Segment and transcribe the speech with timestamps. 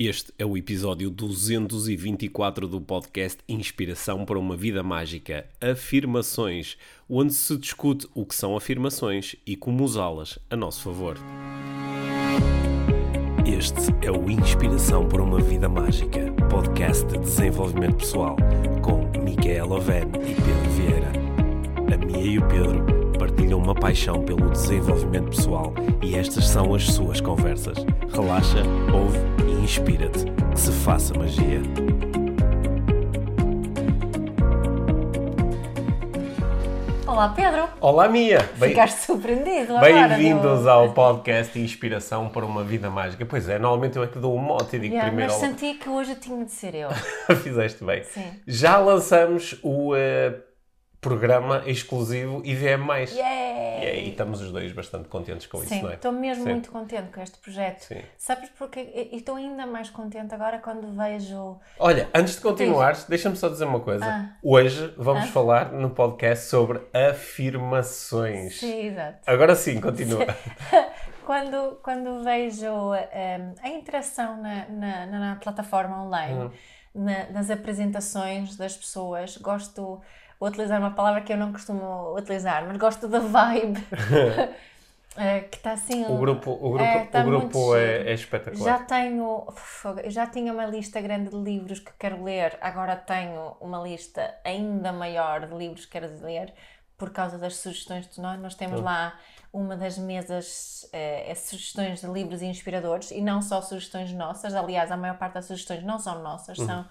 [0.00, 6.78] Este é o episódio 224 do podcast Inspiração para uma Vida Mágica Afirmações,
[7.10, 11.18] onde se discute o que são afirmações e como usá-las a nosso favor.
[13.44, 18.36] Este é o Inspiração para uma Vida Mágica, podcast de desenvolvimento pessoal,
[18.80, 21.12] com Micaela Oven e Pedro Vieira.
[21.92, 22.86] A Mia e o Pedro
[23.18, 27.78] partilham uma paixão pelo desenvolvimento pessoal e estas são as suas conversas.
[28.14, 28.62] Relaxa,
[28.94, 30.24] ouve inspira-te.
[30.50, 31.60] Que se faça magia.
[37.06, 38.48] Olá Pedro, Olá, Mia!
[38.58, 40.08] Bem- ficaste surpreendido agora.
[40.08, 43.24] Bem-vindos do- ao podcast Inspiração para uma Vida Mágica.
[43.26, 45.32] Pois é, normalmente eu é que dou um mote e digo Yeah, primeiro.
[45.32, 46.90] mas senti que hoje tinha de ser eu.
[47.42, 48.04] Fizeste bem.
[48.04, 48.24] Sim.
[48.46, 50.34] Já lançamos o eh,
[51.00, 52.86] programa exclusivo IVM.
[53.84, 55.94] E estamos os dois bastante contentes com isso, Sim, não é?
[55.94, 56.50] estou mesmo Sim.
[56.50, 57.80] muito contente com este projeto.
[57.80, 58.02] Sim.
[58.16, 58.80] Sabes porque?
[59.12, 61.58] Estou ainda mais contente agora quando vejo.
[61.78, 64.04] Olha, antes de continuares, deixa-me só dizer uma coisa.
[64.04, 64.36] Ah.
[64.42, 65.32] Hoje vamos Ah.
[65.32, 68.58] falar no podcast sobre afirmações.
[68.60, 69.18] Sim, exato.
[69.26, 70.26] Agora sim, continua.
[71.24, 76.50] Quando, quando vejo ehm, a interação na, na, na- na plataforma online, Hum.
[76.94, 80.00] na- nas apresentações das pessoas, gosto.
[80.38, 83.82] Vou utilizar uma palavra que eu não costumo utilizar, mas gosto da vibe.
[85.16, 86.04] eh, que está assim.
[86.06, 88.64] O grupo, o grupo, É, tá o grupo muito é, é espetacular.
[88.64, 89.46] Já tenho,
[90.06, 94.92] já tinha uma lista grande de livros que quero ler, agora tenho uma lista ainda
[94.92, 96.54] maior de livros que quero ler
[96.96, 98.40] por causa das sugestões de nós.
[98.40, 99.18] Nós temos lá
[99.52, 104.90] uma das mesas, eh, é sugestões de livros inspiradores e não só sugestões nossas, aliás,
[104.90, 106.84] a maior parte das sugestões não são nossas, são,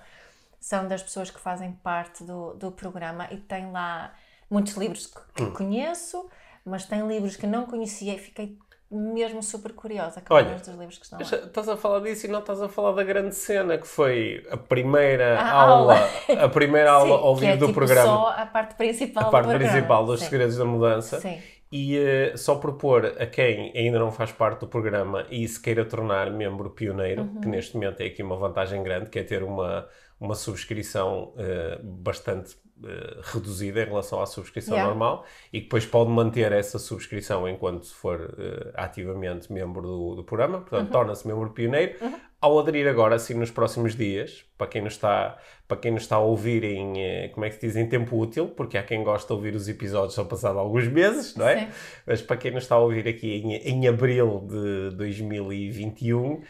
[0.60, 4.14] são das pessoas que fazem parte do, do programa e tem lá
[4.50, 6.30] muitos livros que, que conheço,
[6.66, 8.58] mas tem livros que não conhecia e fiquei
[8.90, 11.26] mesmo super curiosa com Olha, dos livros que estão lá.
[11.26, 14.56] Estás a falar disso e não estás a falar da grande cena que foi a
[14.56, 15.94] primeira A aula,
[16.30, 16.44] aula.
[16.46, 19.30] a primeira aula ao que vivo é do tipo programa, só a parte principal a
[19.30, 19.72] parte do programa.
[19.74, 20.26] principal dos Sim.
[20.30, 21.20] segredos da mudança.
[21.20, 21.38] Sim.
[21.70, 25.84] E eh, só propor a quem ainda não faz parte do programa e se queira
[25.84, 27.42] tornar membro pioneiro, Uhum.
[27.42, 29.86] que neste momento é aqui uma vantagem grande, que é ter uma,
[30.20, 34.89] uma subscrição eh, bastante eh, reduzida em relação à subscrição Yeah.
[34.94, 40.23] normal e que depois pode manter essa subscrição enquanto for eh, ativamente membro do, do
[40.23, 40.92] programa, portanto Uhum.
[40.92, 41.95] torna-se membro pioneiro.
[42.39, 46.17] Ao aderir agora, assim, nos próximos dias, para quem nos está, para quem nos está
[46.17, 49.26] a ouvir em, como é que se diz, em tempo útil, porque há quem gosta
[49.28, 51.61] de ouvir os episódios só passado alguns meses, não é?
[51.61, 51.67] Sim.
[52.05, 56.42] Mas para quem nos está a ouvir aqui em, em abril de 2021,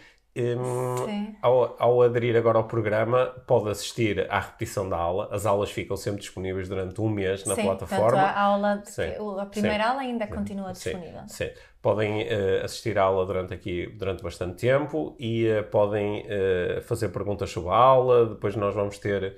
[1.06, 1.36] Sim.
[1.42, 5.30] ao, ao aderir agora ao programa, pode assistir à repetição da aula.
[5.32, 8.22] As aulas ficam sempre disponíveis durante um mês na Sim, plataforma.
[8.22, 9.90] A, aula, Sim, a primeira sim.
[9.90, 11.22] aula ainda continua disponível.
[11.28, 11.50] sim.
[11.82, 17.10] Podem eh, assistir à aula durante aqui durante bastante tempo e eh, podem eh, fazer
[17.10, 18.26] perguntas sobre a aula.
[18.26, 19.36] Depois nós vamos ter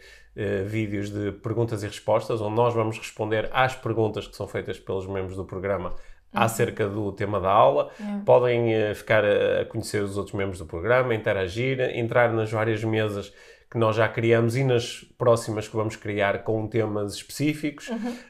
[0.66, 5.05] vídeos de perguntas e respostas, onde nós vamos responder às perguntas que são feitas pelos
[5.05, 5.93] membros do programa
[6.34, 7.90] acerca do tema da aula.
[8.25, 13.34] Podem eh, ficar a, conhecer os outros membros do programa, interagir, entrar nas várias mesas
[13.72, 17.88] que nós já criamos e nas próximas que vamos criar com temas específicos,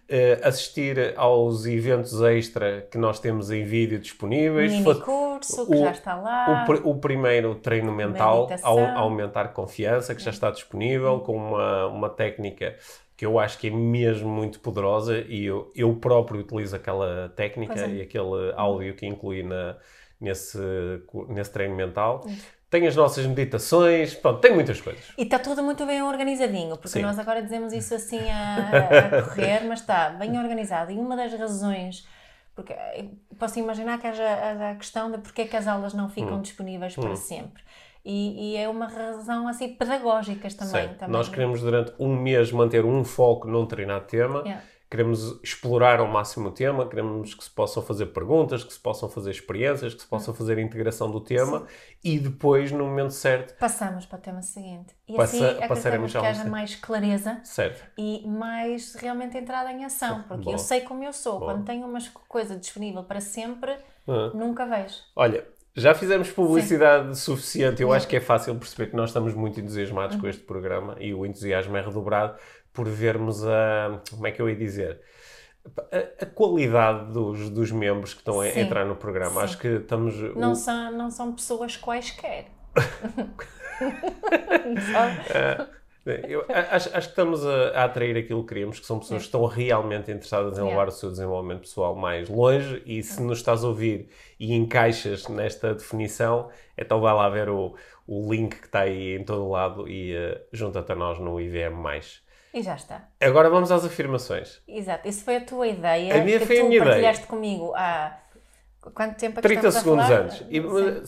[0.09, 5.79] eh, assistir aos eventos extra que nós temos em vídeo disponíveis, Mini curso que o-
[5.85, 6.65] já está lá.
[6.83, 8.47] o, o primeiro treino mental,
[8.97, 12.75] aumentar confiança, que já está disponível, com uma, uma técnica
[13.19, 17.81] que eu acho que é mesmo muito poderosa e eu, eu próprio utilizo aquela técnica
[17.81, 17.89] é.
[17.95, 19.75] e aquele áudio que incluí na,
[20.21, 20.57] nesse,
[21.27, 22.25] nesse treino mental.
[22.69, 25.03] Tem as nossas meditações, pronto, tem muitas coisas.
[25.17, 27.01] E está tudo muito bem organizadinho, porque Sim.
[27.01, 30.89] nós agora dizemos isso assim a, a correr, mas está bem organizado.
[30.89, 32.07] E uma das razões,
[32.55, 36.07] porque eu posso imaginar que haja a questão de porque é que as aulas não
[36.07, 36.41] ficam Hum.
[36.41, 37.61] disponíveis para sempre.
[38.11, 40.87] E, e é uma razão assim pedagógicas também.
[40.89, 41.09] Sim, também.
[41.13, 44.39] Nós queremos durante um mês manter um foco num determinado tema.
[44.39, 44.63] Yeah.
[44.89, 49.07] Queremos explorar ao máximo o tema, queremos que se possam fazer perguntas, que se possam
[49.07, 51.67] fazer experiências, que se possa fazer a integração do tema
[52.03, 54.95] e depois, no momento certo, Passamos para o tema seguinte.
[55.07, 57.85] E Passa- assim passaremos que haja mais clareza certo.
[57.95, 60.23] e mais realmente entrada em ação.
[60.27, 60.51] Porque Bom.
[60.53, 61.37] eu sei como eu sou.
[61.39, 61.45] Bom.
[61.45, 63.73] Quando tenho uma coisa disponível para sempre,
[64.07, 64.31] Ah.
[64.33, 64.95] nunca vejo.
[65.15, 65.45] Olha,
[65.79, 67.81] já fizemos publicidade suficiente.
[67.81, 71.13] Eu acho que é fácil perceber que nós estamos muito entusiasmados com este programa e
[71.13, 72.35] o entusiasmo é redobrado
[72.73, 74.01] por vermos a.
[74.11, 75.01] Como é que eu ia dizer?
[75.91, 78.61] A, a qualidade dos, dos membros que estão a Sim.
[78.61, 79.39] entrar no programa.
[79.41, 79.45] Sim.
[79.45, 80.15] Acho que estamos.
[80.35, 82.47] Não o- são, não são pessoas quaisquer.
[84.91, 85.69] Sabe?
[86.27, 89.27] Eu acho, acho que estamos a, a, atrair aquilo que queremos, que são pessoas que
[89.27, 93.63] estão realmente interessadas em levar o seu desenvolvimento pessoal mais longe e se nos estás
[93.63, 94.09] a ouvir
[94.39, 97.75] e encaixas nesta definição, então vai lá ver o,
[98.07, 101.39] o link que está aí em todo o lado e uh, junta-te a nós no
[101.39, 101.75] IVM+.
[102.53, 103.07] E já está.
[103.21, 104.61] Agora vamos às afirmações.
[104.67, 106.19] Exato, isso foi a tua ideia.
[106.19, 107.29] A minha que foi tu a minha partilhaste ideia.
[107.29, 108.17] comigo há
[108.81, 110.37] quanto tempo é que 30 segundos antes.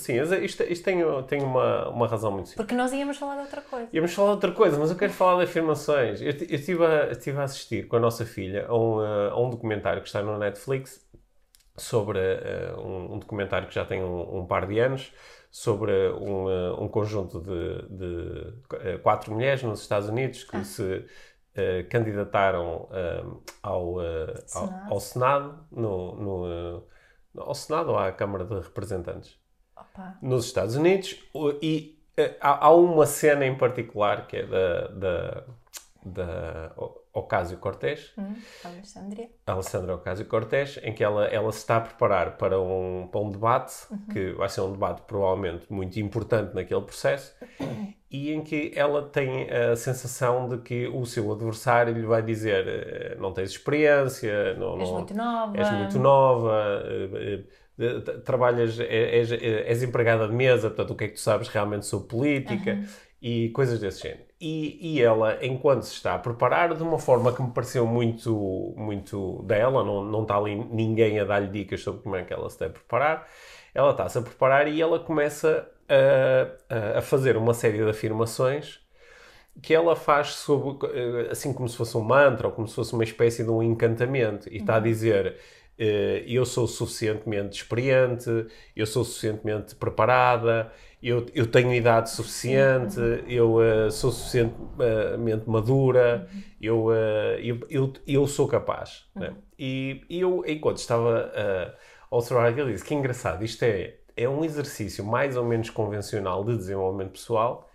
[0.01, 2.57] sim, sim isto, isto tem, tem uma, uma razão muito simples.
[2.57, 3.89] Porque nós íamos falar de outra coisa.
[3.94, 6.21] Íamos falar de outra coisa, mas eu quero falar de afirmações.
[6.21, 9.50] Eu, eu estive, a, estive a assistir com a nossa filha a um, a um
[9.50, 11.06] documentário que está no Netflix
[11.77, 15.12] sobre uh, um, um, documentário que já tem um, um par de anos
[15.50, 20.63] sobre um, uh, um conjunto de, de uh, quatro mulheres nos Estados Unidos que ah.
[20.63, 21.06] se
[21.89, 22.88] candidataram
[23.62, 23.97] ao,
[24.45, 24.74] Senado.
[24.85, 26.83] Ao, ao, Senado, no, no
[27.37, 29.37] ao Senado ou à Câmara de Representantes
[29.75, 30.17] Opa.
[30.21, 31.17] nos Estados Unidos
[31.61, 31.97] e
[32.39, 35.43] há, há, uma cena em particular que é da, da,
[36.03, 36.73] da
[37.13, 38.13] Ocasio-Cortez.
[38.17, 39.29] Hum, Alexandria.
[39.45, 43.73] Alessandra Ocasio-Cortez, em que ela, ela se está a preparar para um, para um debate,
[43.91, 44.05] uhum.
[44.11, 47.35] que vai ser um debate provavelmente muito importante naquele processo,
[48.09, 52.67] e em que ela tem a sensação de que o seu adversário lhe vai dizer
[52.67, 57.43] eh, não tens experiência, não, és não, muito nova, és muito nova eh,
[57.79, 61.85] eh, trabalhas, és, és, empregada de mesa, portanto, o que é que tu sabes realmente
[61.85, 62.85] sobre política uhum.
[63.21, 64.30] e coisas desse género.
[64.43, 68.73] E, e ela, enquanto se está a preparar, de uma forma que me pareceu muito,
[68.75, 72.49] muito dela, não, não está ali ninguém a dar-lhe dicas sobre como é que ela
[72.49, 73.27] se deve preparar,
[73.71, 78.81] ela está-se a preparar e ela começa a, a fazer uma série de afirmações
[79.61, 82.93] que ela faz sobre, eh, assim como se fosse um mantra ou como se fosse
[82.93, 84.83] uma espécie de um encantamento e está a uhum.
[84.83, 85.38] dizer
[85.77, 88.29] eh, eu sou suficientemente experiente,
[88.75, 90.71] eu sou suficientemente preparada,
[91.01, 96.27] eu, eu tenho idade suficiente, eu uh, sou suficientemente madura,
[96.62, 99.06] eu, uh, eu, eu, eu, sou capaz.
[99.15, 99.30] Né?
[99.30, 99.36] Uhum.
[99.57, 101.75] E, e, eu, enquanto estava uh,
[102.12, 106.44] a observar aquilo, disse que engraçado, isto é, é um exercício mais ou menos convencional
[106.44, 107.68] de desenvolvimento pessoal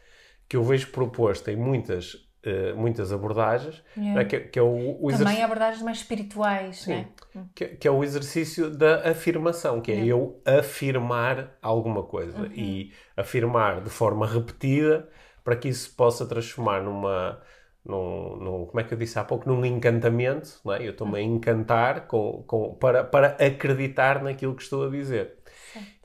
[0.48, 4.20] que eu vejo proposto em muitas Uh, muitas abordagens, yeah.
[4.20, 7.08] né, que, que, é o, o Também abordagens mais espirituais, Sim, né?
[7.56, 10.12] que, que, é o exercício da afirmação, que é yeah.
[10.12, 12.52] eu afirmar alguma coisa uhum.
[12.54, 15.08] e afirmar de forma repetida
[15.42, 17.42] para que isso se possa transformar numa,
[17.84, 20.86] num, num, como é que eu disse há pouco, num encantamento, não é?
[20.86, 21.34] eu estou-me a uhum.
[21.34, 25.34] encantar com, com, para, para acreditar naquilo que estou a dizer.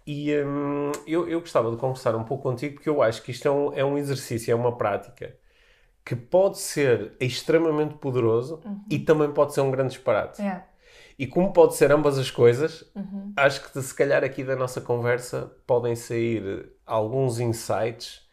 [0.06, 3.48] E hum, eu, eu gostava de conversar um pouco contigo porque eu acho que isto
[3.48, 5.36] é um, é um exercício, é uma prática
[6.04, 8.84] que pode ser extremamente poderoso uhum.
[8.90, 10.42] e também pode ser um grande disparate.
[10.42, 10.66] Yeah.
[11.18, 13.34] E como pode ser ambas as coisas, uhum.
[13.36, 18.28] acho que se calhar aqui da nossa conversa podem sair alguns insights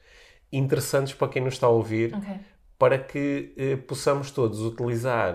[0.50, 2.36] interessantes para quem nos está a ouvir, okay.
[2.78, 5.34] para que eh, possamos todos utilizar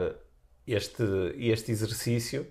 [0.65, 1.03] este,
[1.38, 2.47] este exercício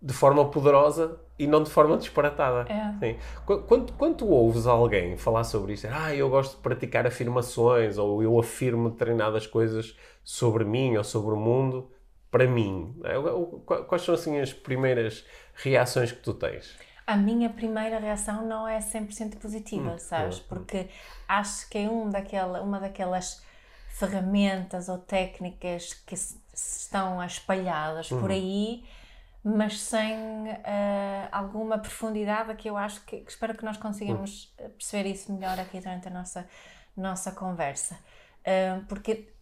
[0.00, 2.70] de forma poderosa e não de forma disparatada.
[2.70, 3.16] É.
[3.44, 8.38] Quando, quando ouves alguém falar sobre isto, ah, eu gosto de praticar afirmações, ou eu
[8.38, 11.90] afirmo determinadas coisas sobre mim ou sobre o mundo,
[12.30, 13.14] para mim, né?
[13.86, 16.76] quais são assim as primeiras reações que tu tens?
[17.06, 20.38] A minha primeira reação não é 100% positiva, hum, sabes?
[20.38, 20.88] Hum, Porque
[21.28, 23.42] acho que é um daquela, uma daquelas
[23.88, 26.14] ferramentas ou técnicas que
[26.52, 28.36] estão espalhadas por uhum.
[28.36, 28.84] aí
[29.48, 30.16] mas sem
[30.48, 34.70] uh, alguma profundidade que eu acho que, que, espero que nós consigamos hum.
[34.70, 36.48] perceber isso melhor aqui durante a nossa,
[36.96, 37.96] nossa conversa.
[38.40, 39.35] Uh, porque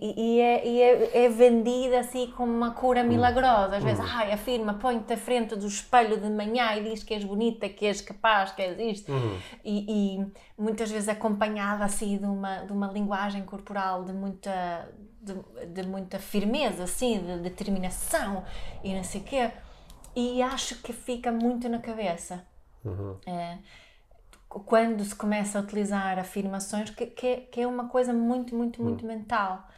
[0.00, 3.76] e, e, é, e é, é, vendida assim como uma cura milagrosa.
[3.76, 7.24] Às vezes, ai, afirma, põe-te à frente do espelho de manhã e diz que és
[7.24, 9.12] bonita, que és capaz, que és isto.
[9.12, 9.38] Uhum.
[9.64, 14.88] E, e, muitas vezes acompanhada assim de uma, de uma linguagem corporal de muita
[15.20, 15.34] de,
[15.66, 18.42] de muita firmeza, assim, de determinação
[18.82, 19.50] e não sei o quê.
[20.16, 22.44] E acho que fica muito na cabeça.
[22.84, 23.16] Uhum.
[23.26, 23.58] É,
[24.58, 28.82] quando se começa a utilizar afirmações, que, que, é, que é uma coisa muito, muito,
[28.82, 29.08] muito uhum.
[29.08, 29.68] mental.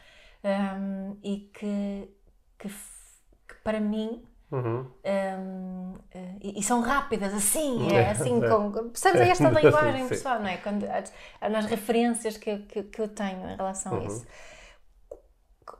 [0.43, 2.09] Um, e que,
[2.57, 4.85] que, que, para mim Uhum.
[5.03, 5.93] Um,
[6.39, 10.57] e, e, são rápidas, assim, é assim, com, percebes esta linguagem pessoal, não é?
[10.57, 10.85] Quando,
[11.49, 14.01] nas referências que, que, que eu tenho em relação uhum.
[14.01, 14.27] a isso.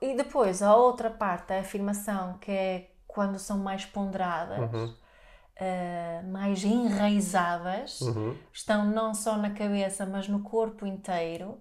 [0.01, 4.95] E depois a outra parte da afirmação, que é quando são mais ponderadas, uhum.
[5.59, 8.35] Uh, mais enraizadas, uhum.
[8.51, 11.59] estão não só na cabeça, mas no corpo inteiro, um,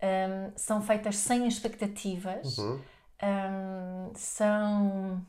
[0.00, 2.74] ehm, são feitas sem expectativas, uhum.
[2.74, 2.80] um,
[3.22, 5.26] ehm, são.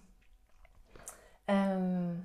[1.48, 2.22] Um, ehm,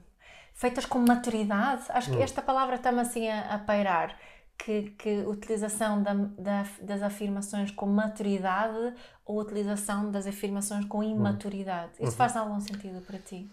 [0.55, 2.23] feitas com maturidade, acho que hum.
[2.23, 4.17] esta palavra está-me assim a, a pairar,
[4.57, 11.95] que, que utilização da, da, das afirmações com maturidade ou utilização das afirmações com imaturidade.
[11.95, 12.13] Isso uhum.
[12.13, 13.51] faz algum sentido para ti?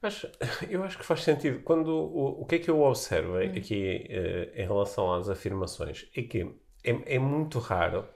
[0.00, 0.24] Mas
[0.68, 1.60] eu acho que faz sentido.
[1.62, 3.52] Quando, o, o que é que eu observo hum.
[3.56, 6.08] aqui uh, em relação às afirmações?
[6.16, 6.42] É que
[6.84, 8.06] é, é muito raro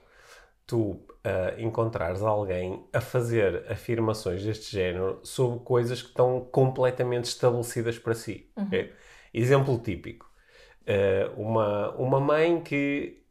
[0.65, 7.99] tu uh, encontrares alguém a fazer afirmações deste género sobre coisas que estão completamente estabelecidas
[7.99, 8.49] para si.
[8.57, 8.67] Uhum.
[8.67, 8.93] Okay?
[9.33, 10.31] Exemplo típico.
[10.81, 13.22] Uh, uma, uma mãe que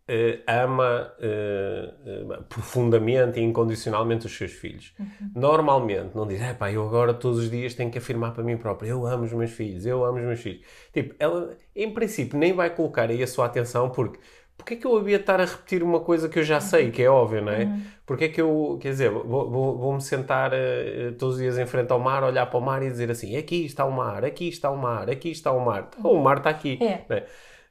[0.46, 4.94] ama uh, profundamente e incondicionalmente os seus filhos.
[4.98, 5.30] Uhum.
[5.34, 8.56] Normalmente não diz, é pá, eu agora todos os dias tenho que afirmar para mim
[8.56, 10.62] própria, eu amo os meus filhos, eu amo os meus filhos.
[10.92, 14.18] Tipo, ela em princípio nem vai colocar aí a sua atenção porque
[14.62, 16.90] porque é que eu havia de estar a repetir uma coisa que eu já sei,
[16.92, 17.64] que é óbvio, não é?
[17.64, 17.82] Uhum.
[18.06, 21.66] Porque é que eu, quer dizer, vou-me vou, vou sentar uh, todos os dias em
[21.66, 24.48] frente ao mar, olhar para o mar e dizer assim: aqui está o mar, aqui
[24.48, 25.90] está o mar, aqui está o mar.
[25.98, 26.78] Então, o mar está aqui.
[26.80, 27.04] É.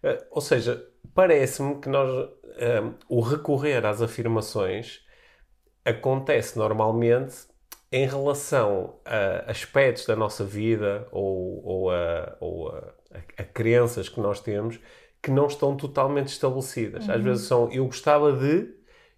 [0.03, 0.11] É?
[0.11, 5.01] Uh, ou seja, parece-me que nós, um, o recorrer às afirmações
[5.83, 7.35] acontece normalmente
[7.91, 14.07] em relação a aspectos da nossa vida ou, ou, a, ou a, a, a crenças
[14.07, 14.79] que nós temos
[15.21, 17.07] que não estão totalmente estabelecidas.
[17.07, 17.13] Uhum.
[17.13, 18.73] Às vezes são eu gostava de,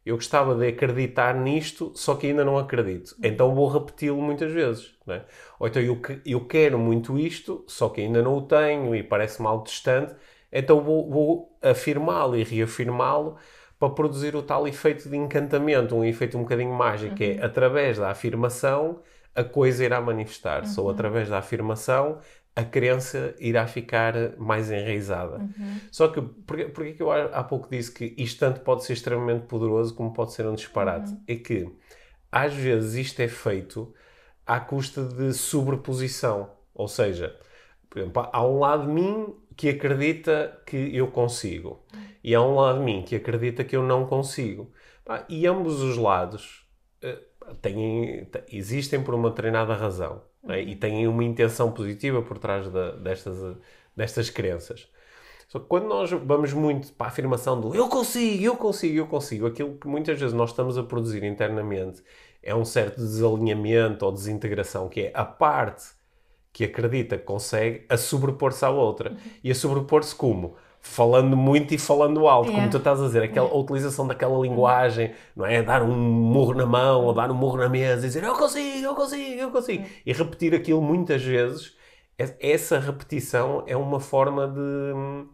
[0.05, 3.15] eu gostava de acreditar nisto, só que ainda não acredito.
[3.23, 4.95] Então vou repeti-lo muitas vezes.
[5.07, 5.21] É?
[5.59, 9.47] Ou então eu, eu quero muito isto, só que ainda não o tenho e parece-me
[9.47, 10.15] algo distante
[10.53, 13.38] então vou, vou afirmá-lo e reafirmá-lo
[13.79, 17.39] para produzir o tal efeito de encantamento, um efeito um bocadinho mágico, é, uhum.
[17.39, 19.01] é através da afirmação
[19.36, 20.86] a coisa irá manifestar-se, uhum.
[20.86, 22.19] ou através da afirmação
[22.55, 25.38] a crença irá ficar mais enraizada.
[25.38, 25.79] Uhum.
[25.91, 29.48] Só que, porque, porque que eu há pouco disse que isto tanto pode ser extremamente
[29.48, 31.12] poderoso como pode ser um disparate?
[31.12, 31.24] Uhum.
[31.27, 31.67] É que,
[32.31, 33.91] às vezes, isto é feito
[34.45, 36.51] à custa de sobreposição.
[36.75, 37.36] Ou seja,
[37.89, 41.83] por exemplo, há um lado de mim que acredita que eu consigo
[42.24, 44.72] e há um lado de mim que acredita que eu não consigo.
[45.27, 46.65] E ambos os lados
[47.03, 50.62] uh, têm, existem por uma treinada razão né?
[50.62, 53.57] e têm uma intenção positiva por trás de, destas,
[53.95, 54.88] destas crenças.
[55.50, 59.07] Só que quando nós vamos muito para a afirmação do eu consigo, eu consigo, eu
[59.07, 62.01] consigo, aquilo que muitas vezes nós estamos a produzir internamente
[62.41, 65.83] é um certo desalinhamento ou desintegração, que é a parte
[66.53, 69.10] que acredita que consegue a sobrepor-se à outra.
[69.10, 69.17] Uhum.
[69.43, 70.55] E a sobrepor-se como?
[70.79, 72.60] Falando muito e falando alto, yeah.
[72.60, 73.63] como tu estás a dizer, aquela yeah.
[73.63, 75.63] utilização daquela linguagem, não é?
[75.63, 78.86] Dar um murro na mão ou dar um murro na mesa e dizer eu consigo,
[78.86, 79.86] eu consigo, eu consigo.
[80.05, 81.74] E repetir aquilo muitas vezes,
[82.39, 85.25] essa repetição é uma forma de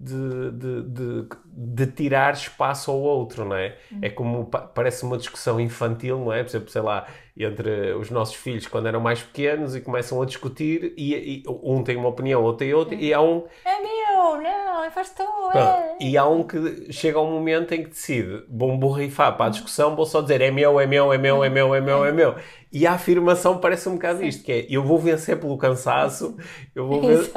[0.00, 3.76] de, de, de, de, tirar espaço ao outro, não é?
[3.92, 3.98] Uhum.
[4.00, 6.42] É como, parece uma discussão infantil, não é?
[6.42, 7.06] Por exemplo, sei lá,
[7.44, 11.82] entre os nossos filhos quando eram mais pequenos e começam a discutir e, e um
[11.82, 13.44] tem uma opinião, outro tem outra, e há um...
[13.64, 15.22] É meu, não, faz tu,
[15.54, 15.96] é.
[16.00, 19.50] E há um que chega a um momento em que decide, vou borrifar para a
[19.50, 22.12] discussão, vou só dizer é meu, é meu, é meu, é meu, é meu, é
[22.12, 22.34] meu.
[22.72, 26.36] E a afirmação parece um bocado isto, que é, eu vou vencer pelo cansaço,
[26.74, 27.32] eu vou vencer...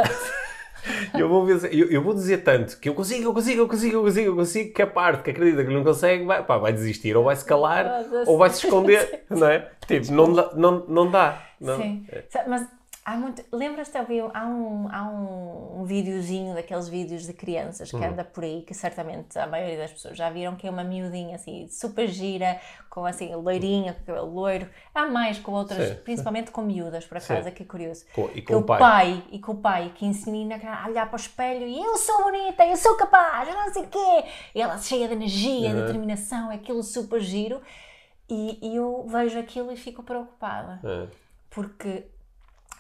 [1.17, 3.95] eu, vou ver, eu, eu, vou dizer tanto que eu consigo, eu consigo, eu consigo,
[3.95, 6.73] eu consigo, eu consigo, que a parte que acredita que não consegue vai, pá, vai
[6.73, 9.69] desistir, ou vai se calar, ou vai se esconder, não é?
[9.87, 10.51] Tipo, não dá.
[10.55, 11.77] Não, não dá não.
[11.77, 12.23] Sim, é.
[12.47, 12.67] mas
[13.05, 13.43] Há muito.
[13.51, 14.01] Lembras-te, há
[14.45, 18.03] um, há um, um videozinho daqueles vídeos de crianças que hum.
[18.03, 21.36] anda por aí, que certamente a maioria das pessoas já viram, que é uma miudinha
[21.36, 24.69] assim, super gira, com assim, loirinha, com cabelo loiro.
[24.95, 27.51] Há mais com outras, sim, principalmente com miúdas, por acaso, sim.
[27.51, 28.05] que é curioso.
[28.13, 28.79] Com, e com o pai.
[28.79, 29.24] pai.
[29.31, 32.65] E com o pai, que ensina a olhar para o espelho e eu sou bonita,
[32.65, 34.24] eu sou capaz, eu não sei o quê.
[34.55, 35.75] E ela cheia de energia, uhum.
[35.75, 37.62] de determinação, é aquilo super giro.
[38.29, 40.79] E, e, eu vejo aquilo e fico preocupada.
[40.83, 41.07] Uhum.
[41.50, 42.05] Porque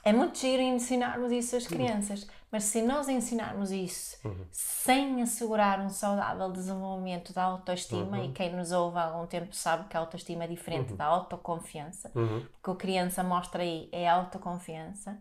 [0.03, 4.45] é muito giro ensinarmos isso às crianças, mas se nós ensinarmos isso uhum.
[4.51, 8.25] sem assegurar um saudável desenvolvimento da autoestima, uhum.
[8.25, 10.97] e quem nos ouve há algum tempo sabe que a autoestima é diferente uhum.
[10.97, 12.45] da autoconfiança, uhum.
[12.61, 15.17] porque a criança mostra aí é autoconfiança,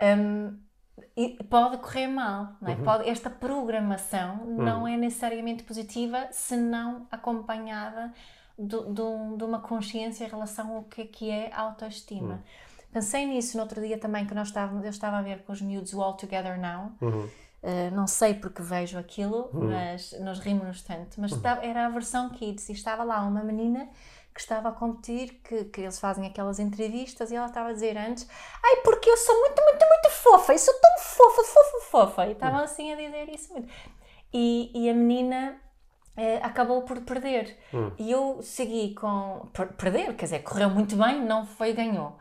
[0.00, 0.58] um,
[1.48, 2.48] pode correr mal.
[2.60, 2.74] Não é?
[2.74, 2.84] Uhum.
[2.84, 4.88] pode, esta programação não uhum.
[4.88, 8.12] é necessariamente positiva se não acompanhada
[8.58, 12.42] de, de, de, uma consciência em relação ao que é, que é autoestima.
[12.92, 15.62] Pensei nisso no outro dia também, que nós estávamos, eu estava a ver com os
[15.62, 16.92] miúdos o All Together Now.
[17.00, 17.28] Uhum.
[17.62, 19.70] Uh, não sei porque vejo aquilo, uhum.
[19.70, 21.20] mas nós rimos-nos tanto.
[21.20, 21.38] Mas uhum.
[21.38, 23.88] estava, era a versão Kids e estava lá uma menina
[24.34, 27.96] que estava a competir, que, que eles fazem aquelas entrevistas e ela estava a dizer
[27.96, 28.28] antes:
[28.62, 32.26] Ai, porque eu sou muito, muito, muito fofa, eu sou tão fofa, fofa, fofa.
[32.26, 32.64] E estavam uhum.
[32.64, 33.68] assim a dizer isso muito.
[34.32, 35.60] E, e a menina
[36.16, 37.56] eh, acabou por perder.
[37.72, 37.92] Uhum.
[37.98, 39.48] E eu segui com.
[39.52, 42.18] Per perder, quer dizer, correu muito bem, não foi, ganhou.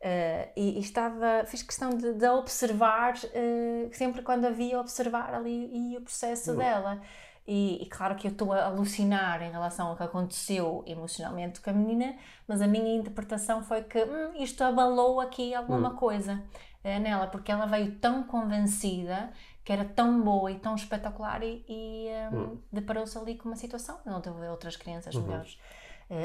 [0.00, 5.70] Uh, e, e, estava, fiz questão de, de observar, uh, sempre quando havia, observar ali
[5.72, 6.56] e o processo uhum.
[6.56, 7.02] dela.
[7.46, 11.68] E, e, claro que eu estou a alucinar em relação ao que aconteceu emocionalmente com
[11.68, 12.16] a menina,
[12.46, 15.96] mas a minha interpretação foi que hum, isto abalou aqui alguma hum.
[15.96, 16.42] coisa
[16.84, 19.30] é, nela, porque ela veio tão convencida
[19.64, 22.58] que era tão boa e tão espetacular e, e um, hum.
[22.72, 25.22] deparou-se ali com uma situação onde houve outras crianças uhum.
[25.22, 25.58] melhores uh,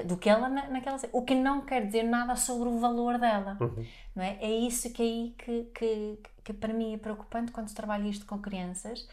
[0.06, 3.58] do que ela na, naquela o que não quer dizer nada sobre o valor dela
[3.62, 3.86] uhum.
[4.16, 4.38] não é?
[4.42, 8.08] é isso que é aí que, que, que para mim é preocupante quando se trabalha
[8.08, 9.08] isto com crianças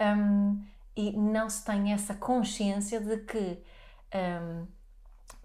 [0.00, 0.62] um,
[0.96, 3.58] e não se tem essa consciência de que
[4.14, 4.66] um,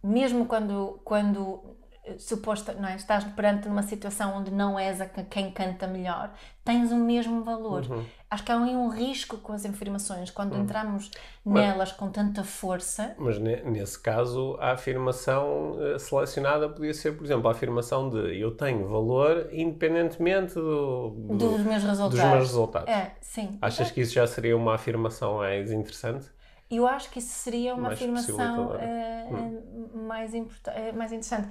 [0.03, 1.77] mesmo quando, quando
[2.17, 2.95] suposta, não é?
[2.95, 6.31] estás perante numa situação onde não és a quem canta melhor,
[6.63, 7.85] tens o mesmo valor.
[7.89, 8.05] Uhum.
[8.29, 10.61] Acho que há um, risco com as afirmações, quando uhum.
[10.61, 11.09] entramos
[11.43, 13.15] nelas com tanta força.
[13.17, 18.51] Mas nesse caso, a afirmação eh, selecionada podia ser, por exemplo, a afirmação de eu
[18.51, 22.19] tenho valor independentemente do, do, dos meus resultados.
[22.19, 22.89] Dos meus resultados.
[22.89, 23.57] É, sim.
[23.61, 26.27] Achas que isso já seria uma afirmação mais interessante?
[26.69, 30.05] Eu acho que isso seria uma mais afirmação uh, hum.
[30.07, 31.49] mais, uh, mais interessante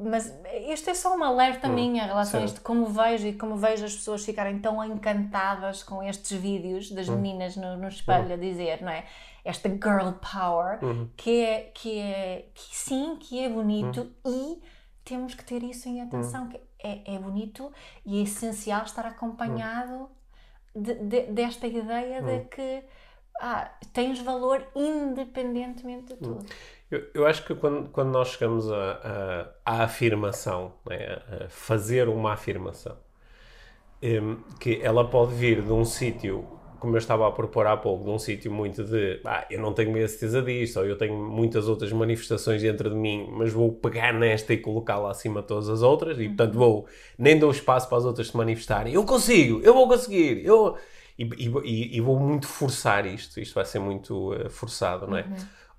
[0.00, 0.32] mas
[0.66, 2.44] este é só um alerta hum, minha em relação sim.
[2.44, 6.90] a isto, como vejo e como vejo as pessoas ficarem tão encantadas com estes vídeos
[6.90, 7.16] das hum.
[7.16, 8.34] meninas no, no espelho hum.
[8.34, 9.06] a dizer, não é?
[9.44, 11.08] Esta girl power, hum.
[11.16, 14.30] que, é, que é, que sim, que é bonito hum.
[14.30, 14.62] e
[15.04, 16.48] temos que ter isso em atenção, hum.
[16.48, 17.72] que é, é bonito
[18.04, 20.08] e é essencial estar acompanhado
[20.76, 22.84] de, de, desta ideia de que
[23.40, 26.46] ah, tens valor independentemente de tudo.
[26.90, 28.66] Eu, eu acho que quando, quando nós chegamos
[29.64, 32.96] à afirmação, né, a fazer uma afirmação,
[34.02, 36.46] um, que ela pode vir de um sítio,
[36.78, 39.74] como eu estava a propor há pouco, de um sítio muito de ah, eu não
[39.74, 43.72] tenho a certeza disto, ou eu tenho muitas outras manifestações dentro de mim, mas vou
[43.72, 46.86] pegar nesta e colocá-la acima de todas as outras, e portanto vou,
[47.18, 48.94] nem dou espaço para as outras se manifestarem.
[48.94, 50.76] Eu consigo, eu vou conseguir, eu.
[51.18, 55.22] E, e, e, vou muito forçar isto, isto vai ser muito uh, forçado, não é?
[55.22, 55.36] Uhum.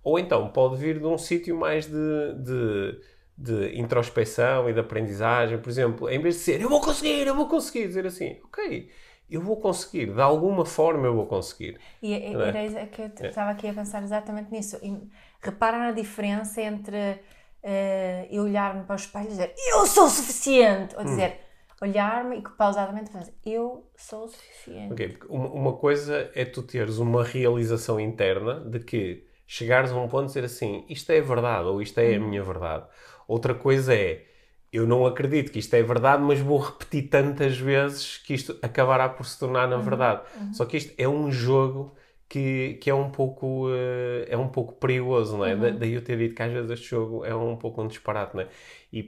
[0.09, 2.99] Ou então pode vir de um sítio mais de, de,
[3.37, 5.59] de, introspecção e de aprendizagem.
[5.59, 8.89] Por exemplo, em vez de ser eu vou conseguir, eu vou conseguir, dizer assim, ok,
[9.29, 11.77] eu vou conseguir, de alguma forma eu vou conseguir.
[12.01, 12.33] E é?
[12.33, 12.85] era é?
[12.87, 13.27] que eu é.
[13.27, 14.79] estava aqui a pensar exatamente nisso.
[14.81, 14.97] E
[15.39, 20.95] repara na diferença entre uh, eu olhar-me para o espelho e dizer eu sou suficiente,
[20.95, 21.05] ou hum.
[21.05, 21.29] dizer.
[21.29, 21.49] Hum
[21.81, 24.91] olhar-me e pausadamente fazer eu sou o suficiente.
[24.91, 30.07] Ok, uma, uma coisa é tu teres uma realização interna de que chegares a um
[30.07, 32.85] ponto de dizer assim, isto é verdade ou isto é a minha verdade.
[33.27, 34.23] Outra coisa é,
[34.71, 39.09] eu não acredito que isto é verdade, mas vou repetir tantas vezes que isto acabará
[39.09, 40.21] por se tornar na verdade.
[40.39, 40.53] Uhum.
[40.53, 41.95] Só que isto é um jogo
[42.29, 45.55] que, que é um pouco uh, é um pouco perigoso, não é?
[45.55, 45.61] Uhum.
[45.61, 48.35] Da, daí eu ter dito que às vezes este jogo é um pouco um disparate,
[48.35, 48.47] não é?
[48.93, 49.07] E uh,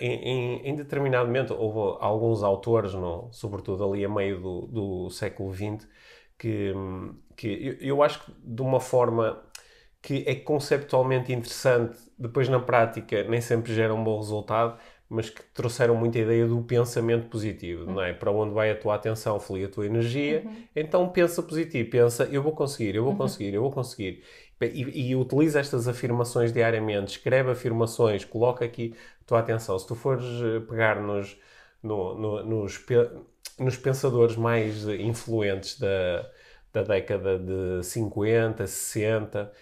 [0.00, 5.10] em, em, em, determinado momento houve alguns autores, não, sobretudo ali a meio do, do
[5.10, 5.86] século XX,
[6.38, 6.72] que,
[7.36, 9.51] que eu, eu acho que de uma forma
[10.02, 14.76] que é conceptualmente interessante, depois na prática nem sempre gera um bom resultado,
[15.08, 17.94] mas que trouxeram muita ideia do pensamento positivo, uhum.
[17.94, 18.12] não é?
[18.12, 20.64] Para onde vai a tua atenção, flui a tua energia, uhum.
[20.74, 24.24] então pensa positivo, pensa eu vou conseguir, eu vou conseguir, eu vou conseguir.
[24.60, 29.78] E, e, utiliza estas afirmações diariamente, escreve afirmações, coloca aqui a tua atenção.
[29.78, 31.36] Se tu fores eh, pegar nos,
[31.82, 32.84] no, no, nos,
[33.58, 36.30] nos pensadores mais influentes da,
[36.72, 39.52] da década de 50, 60,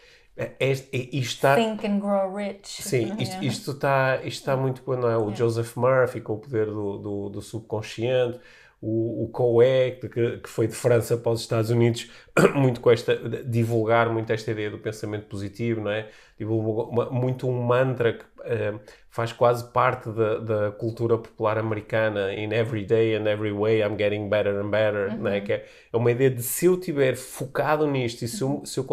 [0.41, 1.55] é, é, isto está...
[1.57, 2.83] Think and grow rich.
[2.83, 5.17] Sim, isto, isto, está, isto está muito bom, não é?
[5.17, 5.35] O.
[5.35, 8.39] Joseph Murphy com o poder do, do, do subconsciente,
[8.81, 12.11] o, o Coé, que, que foi de França para os Estados Unidos,
[12.55, 13.15] muito com esta,
[13.45, 16.09] divulgar muito esta ideia do pensamento positivo, não é?
[16.39, 22.53] Divulga muito um mantra que uh, faz quase parte da, da, cultura popular americana, in
[22.55, 25.25] every day and every way I'm getting better and better, uhum.
[25.25, 25.43] não é?
[25.43, 28.65] Que é, é uma ideia de se eu estiver focado nisto e se eu, uhum.
[28.65, 28.85] se eu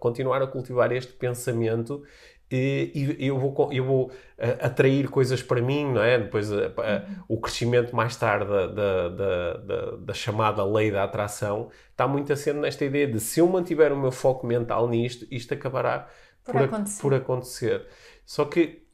[0.00, 2.02] continuar a cultivar este pensamento,
[2.50, 4.12] e, e eu vou, eu vou uh,
[4.60, 6.18] atrair coisas para mim, não é?
[6.18, 8.66] Depois uh, uh, o crescimento mais tarde da,
[9.08, 13.46] da, da, da, chamada lei da atração está muito assente nesta ideia de se eu
[13.48, 16.08] mantiver o meu foco mental nisto, isto acabará
[16.42, 17.02] por, por, acontecer.
[17.02, 17.86] por acontecer.
[18.24, 18.88] Só que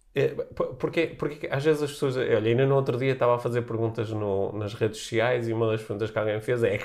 [0.78, 2.16] porque, porque às vezes as pessoas.
[2.16, 5.68] Olha, ainda no outro dia estava a fazer perguntas no, nas redes sociais e uma
[5.72, 6.78] das perguntas que alguém fez é: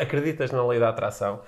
[0.00, 1.42] acreditas na lei da atração?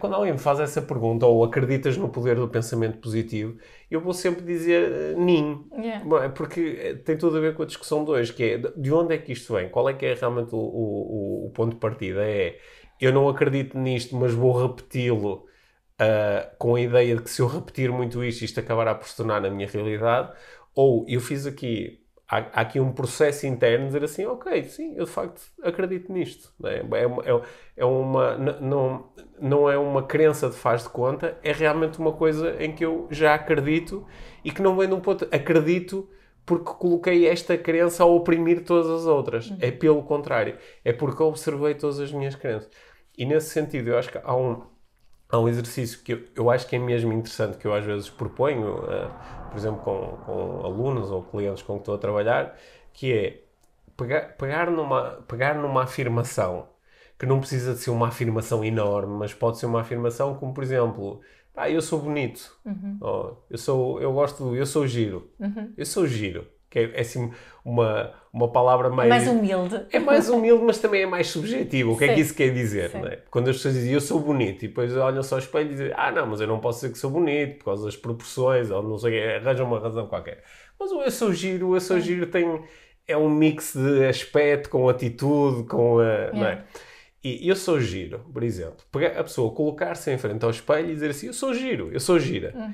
[0.00, 3.56] Quando alguém me faz essa pergunta, ou acreditas no poder do pensamento positivo,
[3.90, 5.66] eu vou sempre dizer eh, nin.
[5.72, 6.24] Yeah.
[6.24, 8.92] É porque eh, tem tudo a ver com a discussão de hoje, que é de
[8.92, 9.68] onde é que isto vem?
[9.68, 12.22] Qual é que é realmente o, o, o ponto de partida?
[12.22, 12.58] É
[13.00, 15.46] eu não acredito nisto, mas vou repeti-lo
[16.00, 19.16] uh, com a ideia de que se eu repetir muito isto, isto acabará por se
[19.16, 20.32] tornar na minha realidade,
[20.74, 24.94] ou eu fiz aqui há, há aqui um processo interno de dizer assim, ok, sim,
[24.96, 26.52] eu de facto acredito nisto.
[26.64, 27.42] É, é,
[27.76, 29.10] é uma, não,
[29.40, 33.08] não é uma crença de faz de conta, é realmente uma coisa em que eu
[33.10, 34.06] já acredito
[34.44, 36.08] e que não vem de um ponto, acredito
[36.44, 39.50] porque coloquei esta crença a oprimir todas as outras.
[39.50, 39.58] Uhum.
[39.60, 40.56] É pelo contrário.
[40.82, 42.70] É porque observei todas as minhas crenças.
[43.18, 44.62] E nesse sentido, eu acho que há um,
[45.28, 48.08] há um exercício que eu, eu acho que é mesmo interessante, que eu às vezes
[48.08, 49.10] proponho, uh,
[49.48, 52.56] por exemplo, com, com alunos ou clientes com que estou a trabalhar,
[52.92, 53.42] que é
[53.96, 56.68] pegar, pegar, numa, pegar numa afirmação
[57.18, 60.62] que não precisa de ser uma afirmação enorme, mas pode ser uma afirmação como, por
[60.62, 61.20] exemplo,
[61.56, 62.98] ah, eu sou bonito, uhum.
[63.00, 65.72] oh, eu, sou, eu gosto, eu sou giro, uhum.
[65.76, 66.46] eu sou giro.
[66.70, 67.32] Que é, é assim
[67.64, 69.08] uma, uma palavra mais.
[69.08, 69.80] Mais humilde.
[69.90, 71.92] É mais humilde, mas também é mais subjetivo.
[71.92, 72.10] O que Sim.
[72.10, 72.94] é que isso quer dizer?
[72.94, 73.18] Não é?
[73.30, 75.92] Quando as pessoas dizem eu sou bonito e depois olham só ao espelho e dizem
[75.96, 78.82] ah, não, mas eu não posso dizer que sou bonito por causa das proporções ou
[78.82, 80.42] não sei, arranjam uma razão qualquer.
[80.78, 82.62] Mas o eu sou giro, o eu sou giro tem.
[83.06, 85.98] É um mix de aspecto com atitude, com.
[85.98, 86.64] A, não é?
[87.24, 88.78] E eu sou giro, por exemplo.
[88.92, 92.00] Pegar a pessoa, colocar-se em frente ao espelho e dizer assim: Eu sou giro, eu
[92.00, 92.52] sou gira.
[92.54, 92.72] Hum.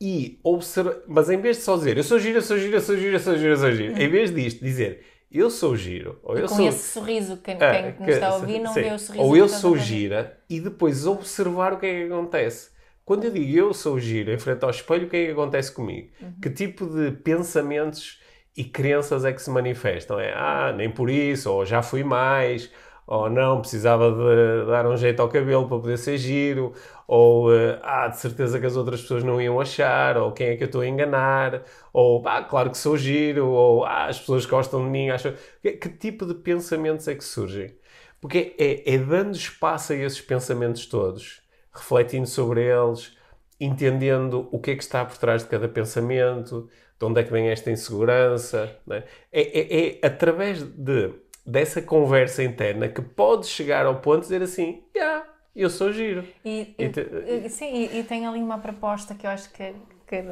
[0.00, 0.96] E observar.
[1.06, 3.16] Mas em vez de só dizer eu sou giro, eu sou giro, eu sou giro,
[3.16, 4.00] eu sou giro, eu sou giro.
[4.00, 5.04] Em vez disto, dizer
[5.34, 6.20] eu sou giro.
[6.22, 6.68] Ou eu com sou...
[6.68, 8.82] esse sorriso, quem, ah, quem que, nos está a ouvir não sim.
[8.82, 9.24] vê o sorriso.
[9.24, 12.70] Ou eu sou gira e depois observar o que é que acontece.
[13.04, 15.72] Quando eu digo eu sou giro em frente ao espelho, o que é que acontece
[15.72, 16.08] comigo?
[16.22, 16.34] Uhum.
[16.40, 18.20] Que tipo de pensamentos
[18.56, 20.20] e crenças é que se manifestam?
[20.20, 22.70] É, ah, nem por isso, ou já fui mais,
[23.06, 26.72] ou não, precisava de dar um jeito ao cabelo para poder ser giro,
[27.06, 30.56] ou uh, ah, de certeza que as outras pessoas não iam achar, ou quem é
[30.56, 31.62] que eu estou a enganar,
[31.92, 35.34] ou ah, claro que sou giro, ou ah, as pessoas gostam de mim, acham.
[35.62, 37.76] Que, que tipo de pensamentos é que surgem?
[38.20, 43.16] Porque é, é dando espaço a esses pensamentos todos, refletindo sobre eles,
[43.60, 47.30] entendendo o que é que está por trás de cada pensamento, de onde é que
[47.30, 48.74] vem esta insegurança.
[48.90, 49.04] É?
[49.32, 54.42] É, é, é através de dessa conversa interna que pode chegar ao ponto de dizer
[54.42, 56.26] assim, yeah, eu sou giro.
[56.44, 57.48] E, e, te...
[57.50, 59.74] sim, e, e, tem ali uma proposta que eu acho que,
[60.06, 60.22] que,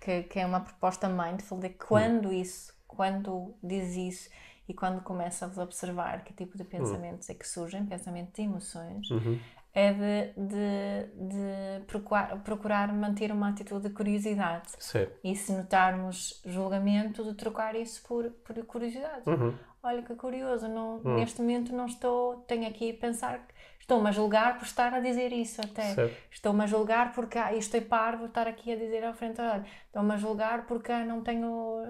[0.00, 2.32] que, que é uma proposta mindful de quando hum.
[2.32, 4.30] isso, quando diz isso
[4.68, 6.66] e quando começa a observar que tipo de hum.
[6.66, 7.32] pensamentos hum.
[7.32, 9.38] é que surgem, pensamentos e emoções, uhum.
[9.78, 14.68] É de, de, de, procurar, procurar manter uma atitude de curiosidade.
[14.78, 15.06] Sim.
[15.22, 19.28] E se notarmos julgamento, de trocar isso por, por curiosidade.
[19.28, 21.14] Uhum olha que curioso, não, hum.
[21.16, 23.46] neste momento não estou, tenho aqui a pensar,
[23.78, 26.12] estou-me a julgar por estar a dizer isso até.
[26.30, 29.64] Estou-me a julgar porque ah, isto é parvo estar aqui a dizer à frente, olha,
[29.86, 31.82] estou-me a julgar porque ah, não tenho,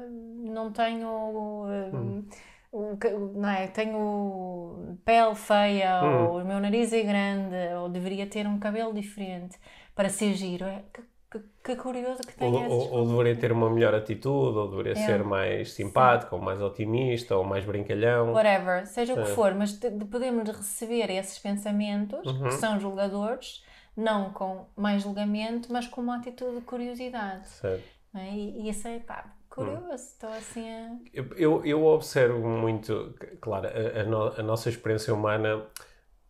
[0.52, 1.94] não tenho, hum.
[1.94, 2.28] um,
[2.72, 6.26] não é, tenho pele feia, hum.
[6.26, 9.58] ou o meu nariz é grande, ou deveria ter um cabelo diferente
[9.94, 10.64] para ser giro.
[10.64, 10.82] É,
[11.30, 14.92] que, que, curioso que tem ou, ou, ou, deveria ter uma melhor atitude, ou deveria
[14.92, 15.06] é.
[15.06, 16.36] ser mais simpático, Sim.
[16.36, 18.32] ou mais otimista, ou mais brincalhão.
[18.32, 19.20] Whatever, seja Sim.
[19.20, 22.44] o que for, mas de podemos receber esses pensamentos, uhum.
[22.44, 23.62] que são julgadores,
[23.96, 27.48] não com mais julgamento, mas com uma atitude de curiosidade.
[27.48, 27.84] Certo.
[28.14, 28.30] É?
[28.30, 30.96] E, e isso é, pá, curioso, estou assim a...
[31.12, 35.64] Eu, eu, eu, observo muito, claro, a, a, no, a nossa experiência humana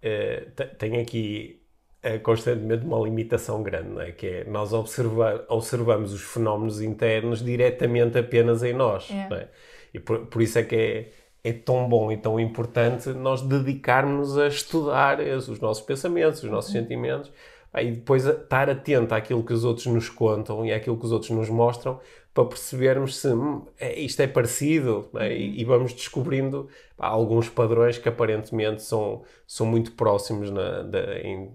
[0.03, 1.59] eh, tem aqui
[2.03, 4.13] é constantemente uma limitação grande, não é?
[4.13, 9.11] que é nós observar, observamos os fenómenos internos diretamente apenas em nós.
[9.11, 9.35] É.
[9.35, 9.49] É?
[9.93, 11.11] E por, por, isso é que é,
[11.43, 16.73] é tão bom e tão importante nós dedicarmos a estudar os nossos pensamentos, os nossos
[16.73, 16.81] uhum.
[16.81, 17.33] sentimentos,
[17.77, 21.31] e depois estar atento àquilo que os outros nos contam e àquilo que os outros
[21.31, 22.01] nos mostram
[22.39, 25.37] para percebermos se hum, é, isto é parecido é?
[25.37, 25.55] e, uhum.
[25.57, 30.85] e, vamos descobrindo pá, alguns padrões que aparentemente são, são muito próximos na,
[31.25, 31.51] em,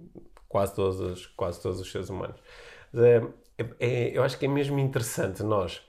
[0.50, 2.36] quase todos os, quase todos os seres humanos.
[2.96, 3.24] É,
[3.80, 5.82] é, eu acho que é mesmo interessante nós,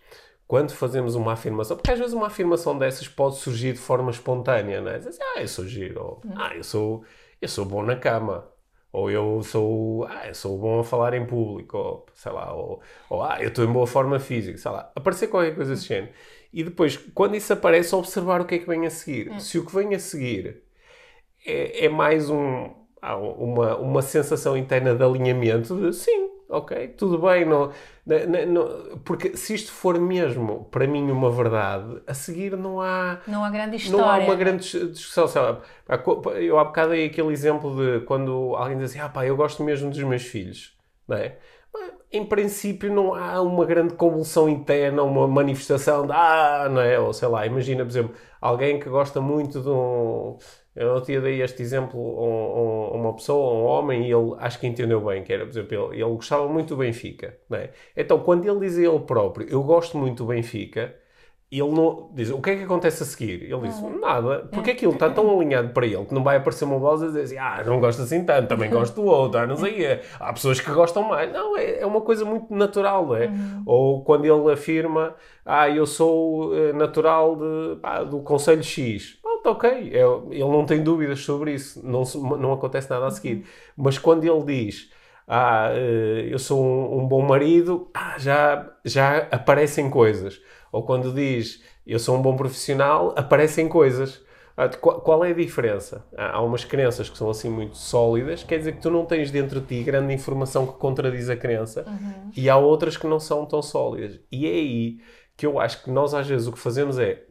[0.47, 4.81] quando fazemos uma afirmação, porque às vezes uma afirmação dessas pode surgir de forma espontânea,
[4.81, 4.99] não é?
[4.99, 6.35] Dizer, ah, eu sou giro, ou hum.
[6.37, 7.03] ah, eu sou,
[7.43, 8.47] eu sou bom na cama,
[8.95, 12.81] ou eu sou, ah, eu sou bom a falar em público, ou sei lá, ou,
[13.11, 16.13] ou ah, eu estou em boa forma física, sei lá, aparecer qualquer coisa desse género.
[16.53, 19.33] E depois, quando isso aparece, observar o que é que vem a seguir.
[19.33, 19.41] Hum.
[19.41, 20.63] Se o que vem a seguir
[21.45, 22.71] é, é mais um,
[23.03, 27.73] há uma, uma sensação interna de alinhamento de sim, ok, tudo bem, não,
[29.05, 33.49] porque se isto for mesmo para mim uma verdade, a seguir não há não há
[33.49, 34.05] grande história.
[34.05, 35.27] Não há uma grande discussão.
[36.39, 39.63] Eu há bocado dei aquele exemplo de quando alguém diz assim, ah pá, eu gosto
[39.63, 40.77] mesmo dos meus filhos,
[41.09, 41.39] não é?
[42.13, 47.01] Em princípio não há uma grande convulsão interna, uma manifestação de ah, não é?
[47.01, 50.37] Ou sei lá, imagina, por exemplo, alguém que gosta muito de um
[50.75, 54.67] eu tinha dei este exemplo a, uma pessoa, a um homem, e ele acho que
[54.67, 57.37] entendeu bem, que era, por exemplo, ele, ele gostava muito do Benfica.
[57.53, 57.71] É?
[57.97, 60.95] Então, quando ele dizia ele próprio, eu gosto muito do Benfica,
[61.51, 63.45] ele não diz, o que é que acontece a seguir?
[63.45, 66.79] Ele diz, nada, porque aquilo está tão alinhado para ele que não vai aparecer uma
[66.79, 69.57] voz a dizer assim, ah, não gosto assim tanto, também gosto do outro, ah, não
[69.57, 70.01] sei.
[70.19, 71.33] Há pessoas que gostam mais.
[71.33, 73.31] Não, é, é uma coisa muito natural, não é?
[73.65, 79.21] Ou quando ele afirma, ah, eu sou uh, natural de, pá, do Conselho X.
[79.45, 82.03] Pronto, ok, é, ele não tem dúvidas sobre isso, não,
[82.39, 83.45] não acontece nada a seguir.
[83.77, 84.91] Mas quando ele diz,
[85.29, 90.41] ah, uh, eu sou um, um bom marido, ah, já, já aparecem coisas
[90.73, 94.23] ou quando diz eu sou um bom profissional, aparecem coisas.
[94.57, 96.07] Ah, qual é a diferença?
[96.17, 99.61] Há umas crenças que são assim muito sólidas, quer dizer que tu não tens dentro
[99.61, 102.31] de ti grande informação que contradiz a crença, uhum.
[102.37, 104.21] e há outras que não são tão sólidas.
[104.31, 105.01] E é aí
[105.37, 107.25] que eu acho que nós às vezes o que fazemos é,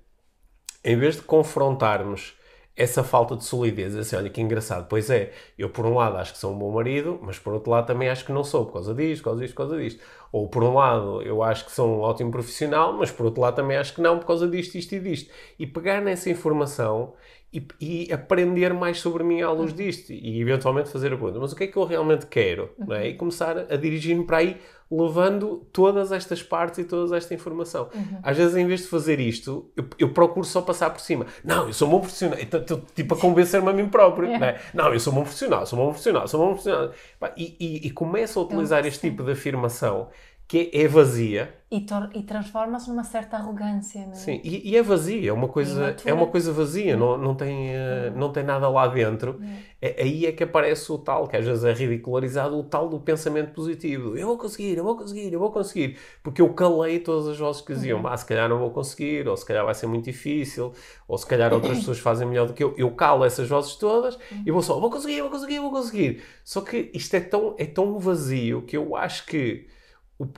[0.84, 2.34] em vez de confrontarmos
[2.76, 3.96] essa falta de solidez.
[3.96, 4.88] Assim, olha que engraçado.
[4.89, 7.72] Pois é, eu por um lado acho que sou um bom marido, mas por outro
[7.72, 10.04] lado também acho que não sou, por causa disto, por causa disto, por causa disto.
[10.34, 13.56] Ou por um lado eu acho que sou um ótimo profissional, mas por outro lado
[13.56, 15.32] também acho que não, por causa disto, isto e disto.
[15.60, 17.13] E pegar nessa informação
[17.54, 19.78] e, e, aprender mais sobre mim à luz uhum.
[19.78, 22.72] disto e eventualmente fazer a pergunta, mas o que é que eu realmente quero?
[22.80, 22.93] Uhum.
[22.93, 23.10] É?
[23.10, 24.58] E começar a dirigir-me para aí
[24.89, 27.89] levando todas estas partes e toda esta informação.
[27.93, 28.19] Uhum.
[28.22, 31.26] Às vezes, em vez de fazer isto, eu, eu, procuro só passar por cima.
[31.43, 32.38] Não, eu sou um bom profissional.
[32.39, 34.30] Estou tipo a convencer-me a mim próprio.
[34.30, 34.46] Yeah.
[34.74, 34.88] Não, é?
[34.88, 36.91] não, eu sou um bom profissional, sou um bom profissional, sou um bom profissional.
[37.36, 40.10] E, e, e começo a utilizar este tipo de afirmação
[40.47, 41.53] que é vazia.
[41.71, 44.15] E, e transforma-se numa certa arrogância, não é?
[44.15, 47.71] Sim, e, e é vazia, é uma coisa, é uma coisa vazia, não, não, tem,
[47.71, 49.41] uh, não tem nada lá dentro.
[49.82, 52.99] É, aí é que aparece o tal, que às vezes é ridicularizado, o tal do
[52.99, 54.15] pensamento positivo.
[54.15, 55.97] Eu vou conseguir, eu vou conseguir, eu vou conseguir.
[56.21, 58.08] Porque eu calei todas as vozes que diziam, uhum.
[58.08, 60.71] ah, se calhar não vou conseguir, ou se calhar vai ser muito difícil,
[61.08, 62.75] ou se calhar outras pessoas fazem melhor do que eu.
[62.77, 66.21] Eu calo essas vozes todas e vou só, vou conseguir, vou conseguir, vou conseguir.
[66.43, 69.72] Só que isto é tão, é tão vazio que eu acho que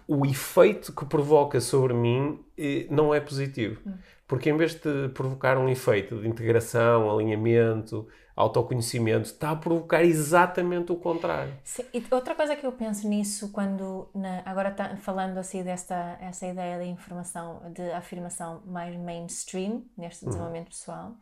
[0.07, 3.81] o, o efeito que provoca sobre mim eh, não é positivo.
[3.85, 3.93] Hum.
[4.27, 10.91] Porque em vez de provocar um efeito de integração, alinhamento, autoconhecimento, está a provocar exatamente
[10.91, 11.53] o contrário.
[11.63, 16.45] Sim, outra coisa que eu penso nisso, quando na, agora tá falando assim desta essa
[16.47, 20.29] ideia da informação, de afirmação mais mainstream neste uhum.
[20.29, 21.15] desenvolvimento pessoal,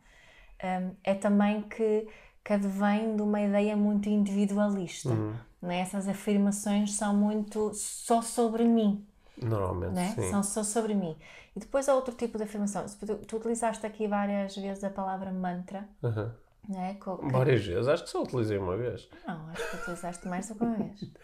[0.64, 2.08] um, é também que,
[2.42, 5.10] que advém de uma ideia muito individualista.
[5.10, 5.80] Uhum né?
[5.80, 9.04] Essas afirmações são muito só sobre mim.
[9.40, 10.12] Normalmente, né?
[10.14, 10.30] sim.
[10.30, 11.16] São só sobre mim.
[11.56, 12.84] E depois há outro tipo de afirmação.
[13.26, 15.88] Tu, utilizaste aqui várias vezes a palavra mantra.
[16.02, 16.30] Uhum.
[16.68, 16.96] Né?
[17.02, 17.32] Que...
[17.32, 17.88] Várias vezes?
[17.88, 19.08] Acho que só utilizei uma vez.
[19.26, 21.04] Não, acho que utilizaste mais do que uma vez.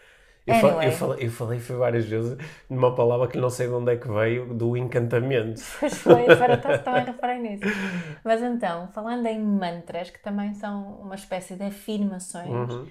[0.45, 0.71] Eu, anyway.
[0.71, 2.35] falei, eu, falei, eu falei foi várias vezes
[2.67, 5.61] numa palavra que não sei de onde é que veio, do encantamento.
[5.79, 7.63] Pois foi, agora estás também a reparar nisso.
[8.23, 12.87] Mas então, falando em mantras, que também são uma espécie de afirmações, uhum.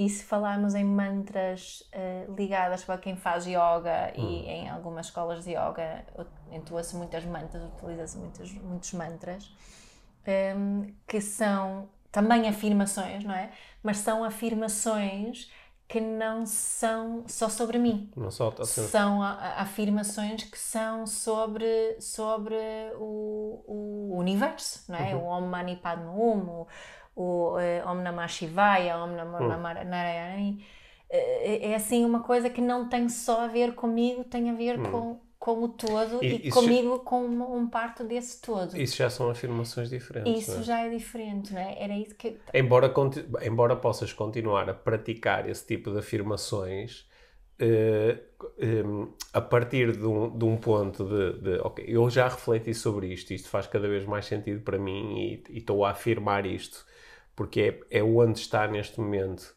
[0.00, 4.22] E se falarmos em mantras uh, ligadas para quem faz yoga hum.
[4.22, 6.06] e em algumas escolas de yoga
[6.50, 9.54] entoa-se muitas mantras, utiliza-se muitos, muitos mantras,
[10.26, 13.50] um, ehm, que são também afirmações, não é?
[13.82, 15.50] Mas são afirmações
[15.86, 18.10] que não são só sobre mim.
[18.16, 22.56] Não só, tá são afirmações que são sobre, sobre
[22.96, 25.14] o, o universo, não é?
[25.14, 25.24] Uhum.
[25.24, 26.66] O Om Mani Padme Hum, o
[27.22, 29.88] uh, Om Namah Shivaya, Om Namah hum.
[29.88, 30.58] Narayana,
[31.10, 34.78] é, é assim uma coisa que não tem só a ver comigo, tem a ver
[34.78, 34.90] hum.
[34.90, 38.76] com, com o todo e, e comigo já, com um, um parte desse todo.
[38.76, 40.42] Isso já são afirmações diferentes.
[40.42, 40.62] Isso é?
[40.62, 41.82] já é diferente, não é?
[41.82, 42.38] Era isso que.
[42.54, 42.92] Embora,
[43.42, 47.08] embora possas continuar a praticar esse tipo de afirmações.
[47.60, 48.16] Uh,
[48.58, 52.26] eh, um, eh, a partir de um, de um ponto de, de, ok, eu já
[52.26, 56.46] refleti sobre isto, isto faz cada vez mais sentido para mim e estou a afirmar
[56.46, 56.86] isto
[57.40, 59.56] porque é, é onde está neste momento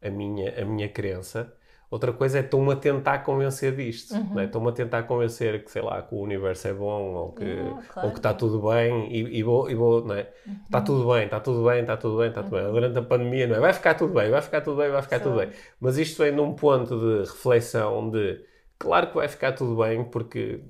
[0.00, 1.52] a minha, a minha crença.
[1.90, 4.14] Outra coisa é estou-me a tentar convencer disto.
[4.14, 4.38] Uhum.
[4.38, 4.44] É?
[4.44, 7.56] Estou-me a tentar convencer que, sei lá, que o universo é bom ou que,
[7.92, 8.06] claro.
[8.06, 10.30] ou que está tudo bem e, e vou, e vou não é?
[10.46, 10.56] Uhum.
[10.64, 12.66] Está tudo bem, está tudo bem, está tudo bem, está tudo bem.
[12.66, 12.72] Uhum.
[12.72, 13.58] Durante a pandemia, não é?
[13.58, 15.24] Vai ficar tudo bem, vai ficar tudo bem, vai ficar Sim.
[15.24, 15.50] tudo bem.
[15.80, 18.44] Mas isto vem num ponto de reflexão de,
[18.78, 20.62] claro que vai ficar tudo bem porque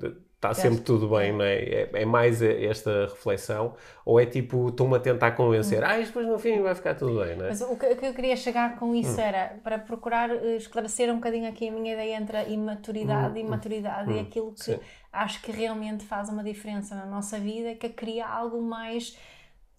[0.44, 1.56] está sempre tudo bem, não é?
[1.56, 1.90] é?
[1.92, 2.04] é?
[2.04, 5.86] mais esta reflexão, ou é tipo, estou-me a tentar convencer, hum.
[5.86, 7.48] ah, isto depois no fim vai ficar tudo bem, não é?
[7.48, 9.24] Mas o que, o que eu queria chegar com isso hum.
[9.24, 13.42] era para procurar eh, esclarecer um bocadinho aqui a minha ideia entre a imaturidade hum.
[13.42, 14.16] e maturidade hum.
[14.16, 14.80] e aquilo que Sim.
[15.12, 19.16] acho que realmente faz uma diferença na nossa vida, que cria algo mais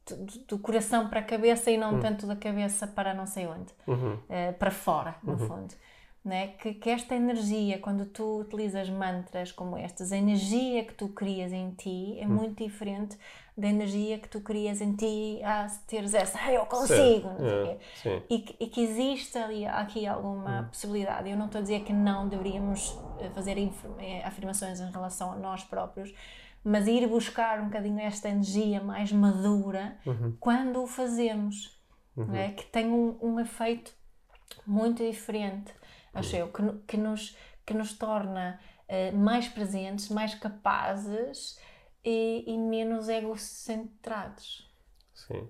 [0.07, 1.99] do, do coração para a cabeça e não hum.
[1.99, 5.47] tanto da cabeça para não sei onde, uh, para fora, no uhum.
[5.47, 5.75] fundo
[6.25, 6.47] né?
[6.59, 11.53] que, que esta energia, quando tu utilizas mantras como estas, a energia que tu crias
[11.53, 12.31] em ti é hum.
[12.31, 13.15] muito diferente
[13.55, 17.29] da energia que tu crias em ti a teres essa, hey, eu consigo,
[18.03, 20.65] é, e, que, e que existe ali, aqui alguma hum.
[20.65, 21.29] possibilidade.
[21.29, 23.57] Eu não estou a dizer que não deveríamos eh, fazer
[23.99, 26.11] eh, afirmações em relação a nós próprios,
[26.63, 30.35] mas ir buscar um bocadinho esta energia mais madura Uhum.
[30.39, 31.79] quando o fazemos,
[32.17, 32.49] não é?
[32.49, 33.93] que tem um, um efeito
[34.65, 35.71] muito diferente,
[36.15, 41.59] acho eu, que, que nos, que nos torna eh, mais presentes, mais capazes
[42.03, 44.67] e, e menos egocentrados.
[45.13, 45.47] Sim.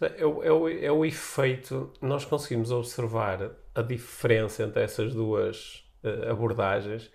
[0.00, 1.92] É o, é, o, é o efeito.
[2.02, 7.10] Nós conseguimos observar a diferença entre essas duas eh, abordagens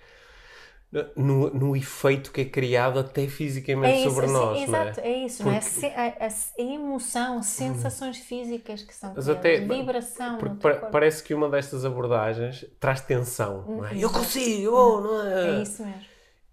[1.15, 4.82] no, no efeito que é criado até fisicamente sobre sim, nós, não é?
[4.84, 5.60] exato, é isso, não é?
[5.60, 10.39] Porque- Se- A, a- emoção, sensações físicas que são criadas, até- vibração
[10.91, 13.91] parece que uma destas abordagens traz tensão, não é?
[13.91, 13.97] Uhum.
[13.99, 15.60] Eu consigo, oh, não é?
[15.60, 16.02] É isso mesmo.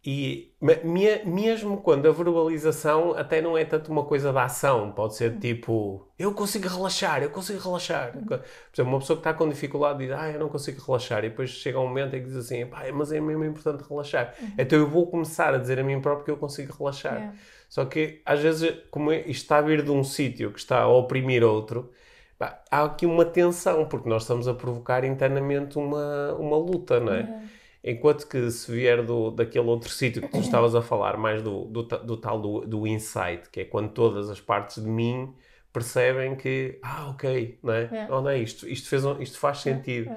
[0.08, 4.92] E me- me- mesmo quando a verbalização até não é tanto uma coisa da ação,
[4.92, 8.12] pode ser tipo eu consigo relaxar, eu consigo relaxar.
[8.12, 8.40] Por
[8.72, 11.50] exemplo, uma pessoa que está com dificuldade diz ah, eu não consigo relaxar, e depois
[11.50, 12.64] chega um momento em que diz assim,
[12.94, 14.32] mas é mesmo importante relaxar.
[14.56, 17.14] Então eu vou começar a dizer a mim próprio que eu consigo relaxar.
[17.16, 17.34] Yeah.
[17.68, 20.82] Só que às vezes, como é- isto está a vir de um sítio que está
[20.82, 21.90] a oprimir outro,
[22.38, 27.12] pá, há aqui uma tensão, porque nós estamos a provocar internamente uma, uma luta, não
[27.12, 27.42] é?
[27.88, 31.66] Enquanto que se vier do, daquele outro sítio que tu estavas a falar, mais do,
[31.66, 35.32] do, do tal do, do insight, que é quando todas as partes de mim
[35.72, 37.82] percebem que, ah, ok, não é?
[37.84, 38.06] É.
[38.10, 40.10] Oh, não é isto, isto, fez, isto faz sentido.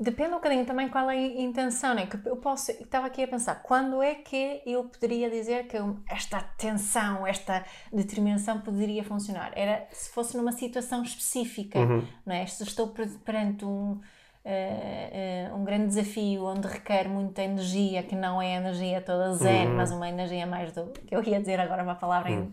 [0.00, 2.06] Depende um bocadinho também qual é a intenção, né?
[2.06, 5.76] Que eu posso, eu estava aqui a pensar, quando é que eu poderia dizer que
[6.08, 9.50] esta tensão, esta determinação poderia funcionar?
[9.56, 11.80] Era se fosse numa situação específica,
[12.24, 12.46] não é?
[12.46, 14.00] Se estou per- perante um,
[14.44, 19.68] eh, eh, um grande desafio onde requer muita energia, que não é energia toda zen,
[19.68, 22.50] mas uma energia mais do, que eu ia dizer agora uma palavra em,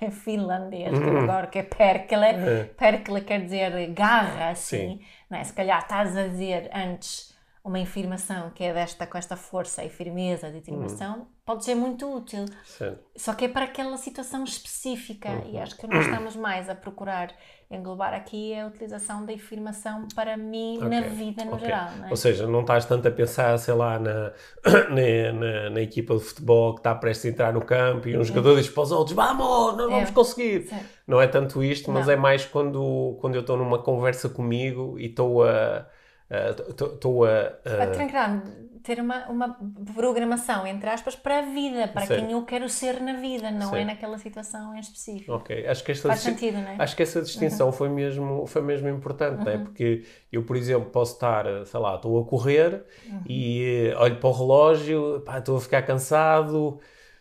[0.00, 5.00] em finlandês, que eu agora que é perkele, perkele quer dizer garra, assim, Sim.
[5.30, 5.44] não é?
[5.44, 9.88] Se calhar estás a dizer antes uma afirmação que é desta com esta força e
[9.88, 12.44] firmeza de determinação, pode ser muito útil.
[12.64, 12.98] Certo.
[13.16, 15.50] Só que é para aquela situação específica Uhum.
[15.52, 17.30] e acho que nós estamos mais a procurar
[17.70, 21.66] englobar aqui a utilização da afirmação para mim na Ok, vida no ok.
[21.66, 22.10] geral, não é?
[22.10, 24.32] Ou seja, não estás tanto a pensar, sei lá, na,
[24.90, 28.22] na, na, na equipa de futebol que está prestes a entrar no campo e um
[28.24, 30.12] jogador diz para os outros: Vamos, nós vamos É.
[30.12, 30.68] conseguir.
[30.68, 30.78] Sim.
[31.06, 32.12] Não é tanto isto, mas Não.
[32.12, 35.86] é mais quando, quando eu estou numa conversa comigo e estou a.
[36.30, 37.30] a- Estou estou a.
[37.64, 38.42] a- A trancar,
[38.86, 39.58] ter uma, uma
[39.94, 42.20] programação, entre aspas, para a vida, para Certo.
[42.20, 45.32] quem eu quero ser na vida, não é naquela situação em específico.
[45.32, 46.76] Ok, acho que esta Faz sentido, não é?
[46.78, 49.58] Acho que essa distinção foi, mesmo, foi mesmo importante, não é?
[49.58, 52.84] Porque eu, por exemplo, posso estar, sei lá, estou a correr
[53.28, 56.78] e eh, olho para o relógio, pá, estou a ficar cansado,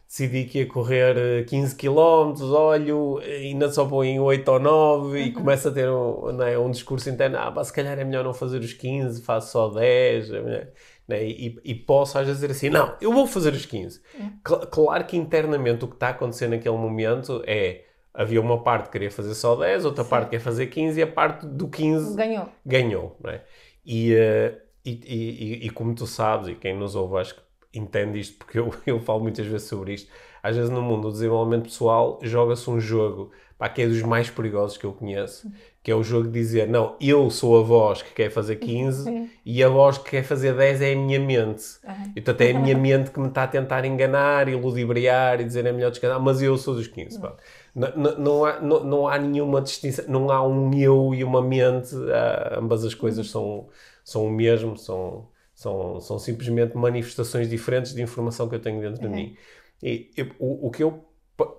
[0.08, 4.60] decidi que ia correr eh, 15 km, olho, e ainda só vou em 8 ou
[4.60, 8.04] 9 e começo a ter um, é, um discurso interno, ah, pá, se calhar é
[8.04, 10.68] melhor não fazer os 15, faço só 10, é
[11.08, 11.24] né?
[11.26, 14.02] E, e posso às vezes dizer assim, não, eu vou fazer os 15.
[14.48, 18.86] Cl- claro que internamente o que está a acontecer naquele momento é, havia uma parte
[18.88, 22.16] que queria fazer só 10, outra parte quer fazer 15 e a parte do 15
[22.16, 22.50] Ganhou.
[22.66, 23.44] ganhou, não é?
[23.86, 27.42] E, eh, e, e, e- e como tu sabes, e quem nos ouve acho que
[27.74, 30.10] entende isto, porque eu, eu falo muitas vezes sobre isto,
[30.42, 34.30] às vezes no mundo do desenvolvimento pessoal joga-se um jogo pá, que é dos mais
[34.30, 35.52] perigosos que eu conheço,
[35.86, 39.30] que é o jogo de dizer, não, eu sou a voz que quer fazer 15
[39.46, 41.64] e a voz que quer fazer 10 é a minha mente.
[41.86, 42.12] Aham.
[42.16, 45.44] Então até é a minha mente que me está a tentar enganar e ludibriar e
[45.44, 47.20] dizer é melhor descansar, mas eu sou dos 15.
[47.20, 47.36] pá.
[47.76, 51.40] Não, não, não, há, não, não há nenhuma distinção, não há um eu e uma
[51.42, 53.68] mente, ah, ambas as coisas são,
[54.04, 59.02] são o mesmo, são, são, são simplesmente manifestações diferentes de informação que eu tenho dentro
[59.02, 59.38] de mim.
[59.84, 61.06] E eu- o, o que eu,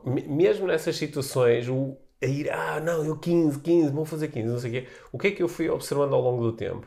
[0.04, 4.58] mesmo nessas situações, o, a ir, ah, não, eu 15, 15, vou fazer 15, não
[4.58, 6.86] sei o quê, o que é que eu fui observando ao longo do tempo?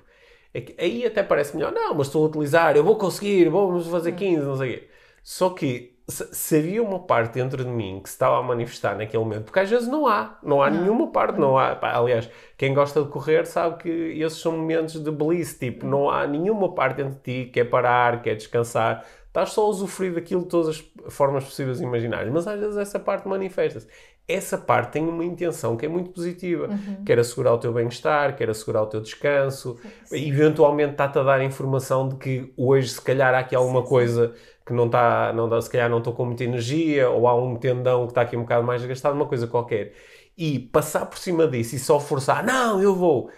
[0.53, 3.87] É que aí até parece melhor, não, mas estou a utilizar, eu vou conseguir, vamos
[3.87, 4.89] fazer 15, não sei o quê.
[5.23, 9.23] Só que se, havia uma parte dentro de mim que se estava a manifestar naquele
[9.23, 11.75] momento, porque às vezes não há, não há nenhuma parte, não há.
[11.75, 16.09] pá, aliás, quem gosta de correr sabe que esses são momentos de bliss, tipo, não
[16.09, 19.05] há nenhuma parte dentro de ti que é parar, que é descansar.
[19.27, 22.77] Estás só a usufruir daquilo de todas as formas possíveis e imaginárias, mas às vezes
[22.77, 23.87] essa parte manifesta-se.
[24.29, 26.67] Essa parte tem uma intenção que é muito positiva.
[27.03, 29.75] Quer assegurar o teu bem-estar, quer assegurar o teu descanso,
[30.11, 34.33] eventualmente está-te a dar informação de que hoje, se calhar, há aqui alguma coisa
[34.65, 37.55] que não está, não dá, se calhar não estou com muita energia, ou há um
[37.55, 39.93] tendão que está aqui um bocado mais desgastado, uma coisa qualquer.
[40.37, 43.32] E passar por cima disso e só forçar, não, eu vou.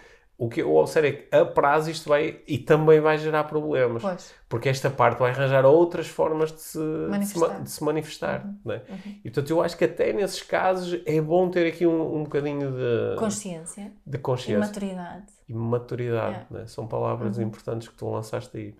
[0.44, 4.02] O que eu observo é que a prazo isto vai e também vai gerar problemas.
[4.02, 4.34] Pois.
[4.48, 7.62] Porque esta parte vai arranjar outras formas de se Manifestar.
[7.62, 8.52] de se manifestar.
[8.64, 8.82] não é?
[9.24, 12.72] E portanto eu acho que até nesses casos é bom ter aqui um, um bocadinho
[12.72, 15.26] de, Consciência de e consciência maturidade.
[15.48, 16.46] e maturidade.
[16.50, 16.54] É.
[16.54, 16.66] né?
[16.66, 18.74] São palavras importantes que tu lançaste aí.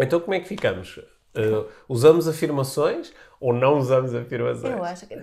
[0.00, 1.00] Então, como é que ficamos?
[1.36, 4.72] Uh, usamos afirmações ou não usamos afirmações?
[4.72, 5.16] Eu acho que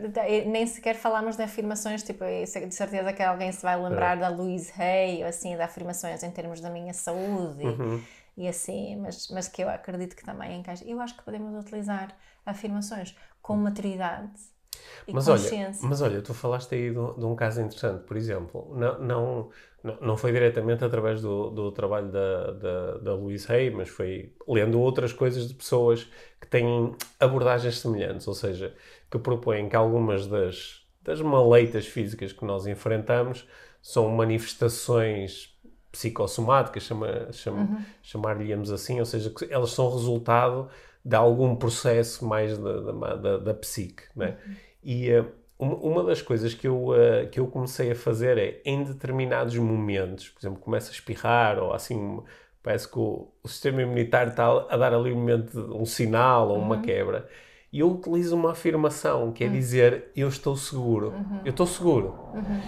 [0.45, 4.19] nem sequer falamos de afirmações, tipo, de certeza que alguém se vai lembrar é.
[4.19, 8.01] da Louise Hay, ou assim, de afirmações em termos da minha saúde uhum.
[8.37, 10.85] e, e, assim, mas, mas que eu acredito que também encaixa.
[10.85, 14.29] Eu acho que podemos utilizar afirmações com maturidade
[15.07, 18.73] e mas olha, mas olha, tu falaste aí de, de, um caso interessante, por exemplo,
[18.75, 19.49] não, não,
[20.01, 24.79] não foi diretamente através do, do trabalho da, da, da Louise Hay, mas foi lendo
[24.79, 26.07] outras coisas de pessoas
[26.39, 28.73] que têm abordagens semelhantes, ou seja,
[29.11, 33.45] que propõem que algumas das, das maleitas físicas que nós enfrentamos
[33.81, 35.53] são manifestações
[35.91, 37.85] psicossomáticas, chama, chama, uhum.
[38.01, 40.69] chamar-lhe-íamos assim, ou seja, que elas são resultado
[41.03, 44.37] de algum processo mais da, da, da, da psique, né?
[44.47, 44.55] Uhum.
[44.83, 48.83] E uh, uma das coisas que eu, uh, que eu comecei a fazer é, em
[48.83, 52.21] determinados momentos, por exemplo, começa a espirrar ou assim,
[52.61, 56.57] parece que o, o sistema imunitário está a dar ali um momento, um sinal ou
[56.57, 56.81] uma uhum.
[56.81, 57.29] quebra,
[57.71, 59.53] e eu utilizo uma afirmação, que é uhum.
[59.53, 61.41] dizer, eu estou seguro, uhum.
[61.45, 62.15] eu estou seguro.
[62.33, 62.61] Uhum.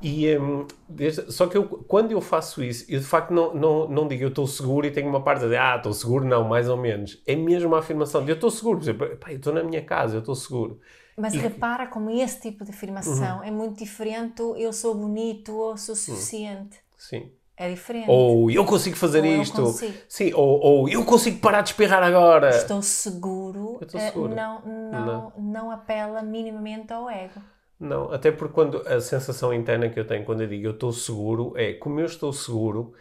[0.00, 3.88] E, um, desde, só que eu, quando eu faço isso, eu de facto não, não,
[3.88, 6.44] não digo eu estou seguro e tenho uma parte de dizer, ah, estou seguro, não,
[6.44, 7.22] mais ou menos.
[7.26, 10.16] É mesmo uma afirmação de eu estou seguro, por exemplo, eu estou na minha casa,
[10.16, 10.80] eu estou seguro.
[11.16, 11.38] Mas e...
[11.38, 13.44] repara como esse tipo de afirmação uhum.
[13.44, 16.78] é muito diferente eu sou bonito ou sou suficiente.
[16.96, 17.30] Sim.
[17.56, 18.10] É diferente.
[18.10, 19.62] Ou eu consigo fazer ou isto.
[19.62, 19.94] Consigo.
[20.08, 22.50] Sim, ou, ou eu consigo parar de espirrar agora.
[22.50, 23.78] Estou seguro.
[23.80, 24.34] Estou eh, seguro.
[24.34, 25.32] Não, não, não.
[25.38, 27.40] não apela minimamente ao ego.
[27.80, 30.92] Não, até porque quando a sensação interna que eu tenho quando eu digo eu estou
[30.92, 32.92] seguro é como eu estou seguro,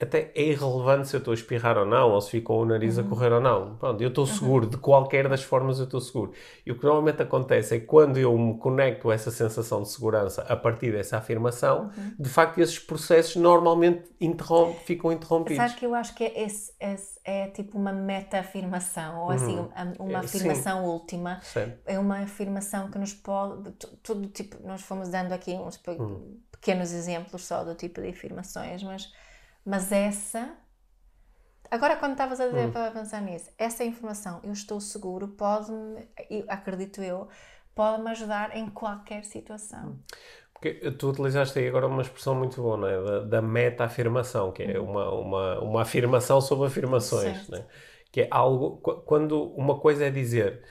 [0.00, 2.96] até é irrelevante se eu estou a espirrar ou não, ou se ficou o nariz
[2.96, 3.04] uhum.
[3.04, 3.76] a correr ou não.
[3.76, 4.32] Pronto, eu estou uhum.
[4.32, 4.70] seguro, uhum.
[4.70, 6.32] de qualquer das formas eu estou seguro.
[6.64, 9.90] E o que normalmente acontece é que quando eu me conecto a essa sensação de
[9.90, 12.14] segurança a partir dessa afirmação, uhum.
[12.18, 15.58] de facto esses processos normalmente interrom ficam interrompidos.
[15.58, 19.68] Sabe que eu acho que é, esse, esse é tipo uma meta-afirmação, ou assim, uhum.
[19.98, 20.88] uma é, afirmação Sim.
[20.88, 21.40] última.
[21.42, 21.72] Sim.
[21.84, 23.70] É uma afirmação que nos pode.
[24.02, 26.38] Todo tipo, nós fomos dando aqui uns uhum.
[26.50, 29.12] pequenos exemplos só do tipo de afirmações, mas
[29.64, 30.56] mas essa.
[31.70, 32.72] Agora, quando estavas a, dizer, hum.
[32.74, 36.08] a pensar nisso, essa informação, eu estou seguro, pode-me,
[36.48, 37.28] acredito eu,
[37.74, 39.90] pode-me ajudar em qualquer situação.
[39.90, 39.98] Hum.
[40.52, 43.02] Porque tu utilizaste aí agora uma expressão muito boa, não é?
[43.02, 44.90] Da, da meta-afirmação, que é hum.
[44.90, 47.64] uma, uma, uma afirmação sobre afirmações, né?
[48.10, 50.64] Que é algo, quando uma coisa é dizer,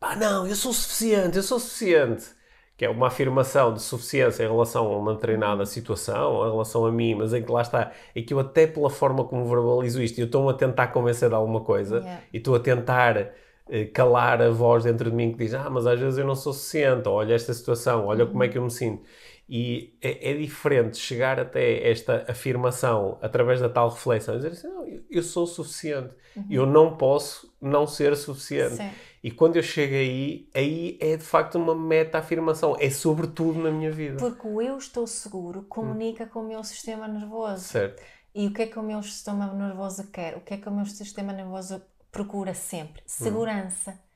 [0.00, 2.37] pá, não, eu sou suficiente, eu sou suficiente
[2.78, 6.92] que é uma afirmação de suficiência em relação a uma determinada situação, em relação a
[6.92, 10.20] mim, mas em que lá está, é que eu até pela forma como verbalizo isto,
[10.20, 12.22] eu estou a tentar convencer de alguma coisa yeah.
[12.32, 13.32] e estou a tentar
[13.68, 16.36] eh, calar a voz dentro de mim que diz, ah, mas às vezes eu não
[16.36, 18.30] sou suficiente, olha esta situação, olha uhum.
[18.30, 19.02] como é que eu me sinto.
[19.48, 24.86] E é, é, diferente chegar até esta afirmação através da tal reflexão, dizer assim, não,
[25.10, 26.46] eu, sou suficiente, uhum.
[26.48, 28.76] eu não posso não ser suficiente.
[28.76, 28.90] Sim.
[29.22, 33.90] E quando eu chego aí, aí é de facto uma meta-afirmação, é sobretudo na minha
[33.90, 34.16] vida.
[34.16, 36.28] Porque o eu estou seguro comunica hum.
[36.28, 37.64] com o meu sistema nervoso.
[37.64, 38.02] Certo.
[38.34, 40.36] E o que é que o meu sistema nervoso quer?
[40.36, 43.02] O que é que o meu sistema nervoso procura sempre?
[43.02, 43.04] Hum.
[43.06, 43.92] Segurança.
[43.92, 44.07] Hum.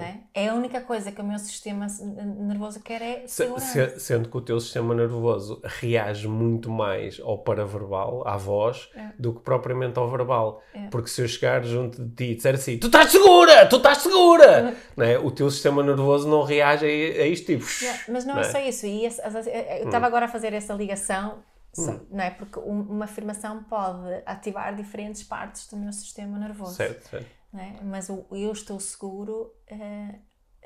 [0.00, 0.44] É?
[0.44, 0.48] é?
[0.48, 1.86] a única coisa que o meu sistema
[2.48, 3.90] nervoso quer é segurança.
[3.90, 9.10] Se, sendo que o teu sistema nervoso reage muito mais ao paraverbal, à voz, é.
[9.16, 10.60] do que propriamente ao verbal.
[10.74, 10.88] É.
[10.88, 13.98] Porque se eu chegar junto de ti e disser assim, tu estás segura, tu estás
[13.98, 15.16] segura, não é?
[15.16, 17.64] o teu sistema nervoso não reage a, a isto tipo...
[18.08, 18.84] mas não, não, é só isso.
[18.84, 20.08] E esse, eu estava hum.
[20.08, 21.38] agora a fazer essa ligação
[21.78, 22.00] hum.
[22.10, 22.30] não é?
[22.30, 26.74] Porque uma afirmação pode ativar diferentes partes do meu sistema nervoso.
[26.74, 27.37] Certo, certo.
[27.54, 27.82] É?
[27.82, 30.14] Mas o eu estou seguro, uh,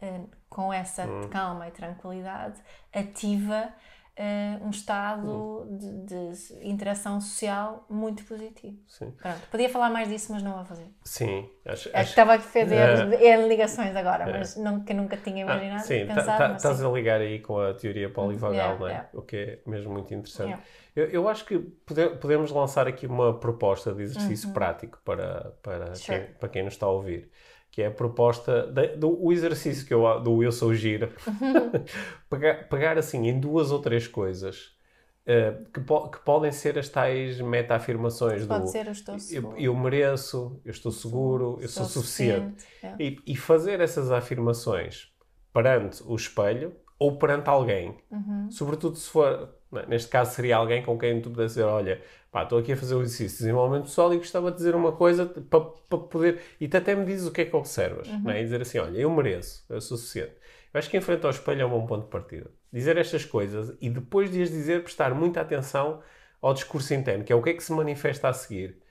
[0.05, 1.28] uh, com essa hum.
[1.30, 2.61] calma e tranquilidade,
[2.93, 3.72] ativa
[4.19, 5.77] uh, um estado hum.
[5.77, 8.77] de, de, interação social muito positivo.
[8.87, 9.11] Sim.
[9.13, 10.87] Pronto, podia falar mais disso, mas não vou fazer.
[11.05, 12.11] Sim, acho, acho...
[12.11, 14.39] estava a fazer é, ligações agora, é.
[14.39, 15.81] mas não, que nunca tinha ah, imaginado.
[15.81, 18.89] Ah, sim, tá, tá, estás a ligar aí com a teoria polivagal, yeah, é?
[18.89, 19.09] Yeah.
[19.15, 20.49] O que é mesmo muito interessante.
[20.51, 20.65] Yeah.
[20.95, 24.55] Eu, eu acho que pode, podemos lançar aqui uma proposta de exercício uhum.
[24.55, 26.19] prático para, para, sure.
[26.19, 27.31] quem, para quem nos está a ouvir.
[27.73, 31.11] Que é a proposta de, do o exercício que eu, do Eu Sou Gira.
[32.31, 34.77] pegar, pegar assim em duas ou três coisas
[35.27, 38.87] uh, que, po, que podem ser as tais meta-afirmações do ser,
[39.31, 42.62] eu, eu, eu, mereço, eu estou seguro, eu sou, sou suficiente.
[42.62, 42.95] suficiente.
[43.01, 43.03] É.
[43.03, 45.11] E, e fazer essas afirmações
[45.53, 47.97] perante o espelho ou perante alguém.
[48.11, 48.51] Uhum.
[48.51, 49.87] Sobretudo se for é?
[49.87, 52.01] Neste caso seria alguém com quem tu pudesse dizer, olha,
[52.33, 54.93] pá, estou aqui a fazer o exercício de desenvolvimento pessoal e gostava de dizer uma
[54.93, 56.41] coisa para, para poder...
[56.61, 58.30] E tu até me dizes o que é que observas, uhum.
[58.30, 58.41] é?
[58.41, 60.33] E dizer assim, olha, eu mereço, eu sou suficiente.
[60.74, 62.51] Eu acho que em frente ao espelho é um bom ponto de partida.
[62.72, 66.01] Dizer estas coisas e depois de as dizer, prestar muita atenção
[66.41, 68.83] ao discurso interno, que é o que é que se manifesta a seguir.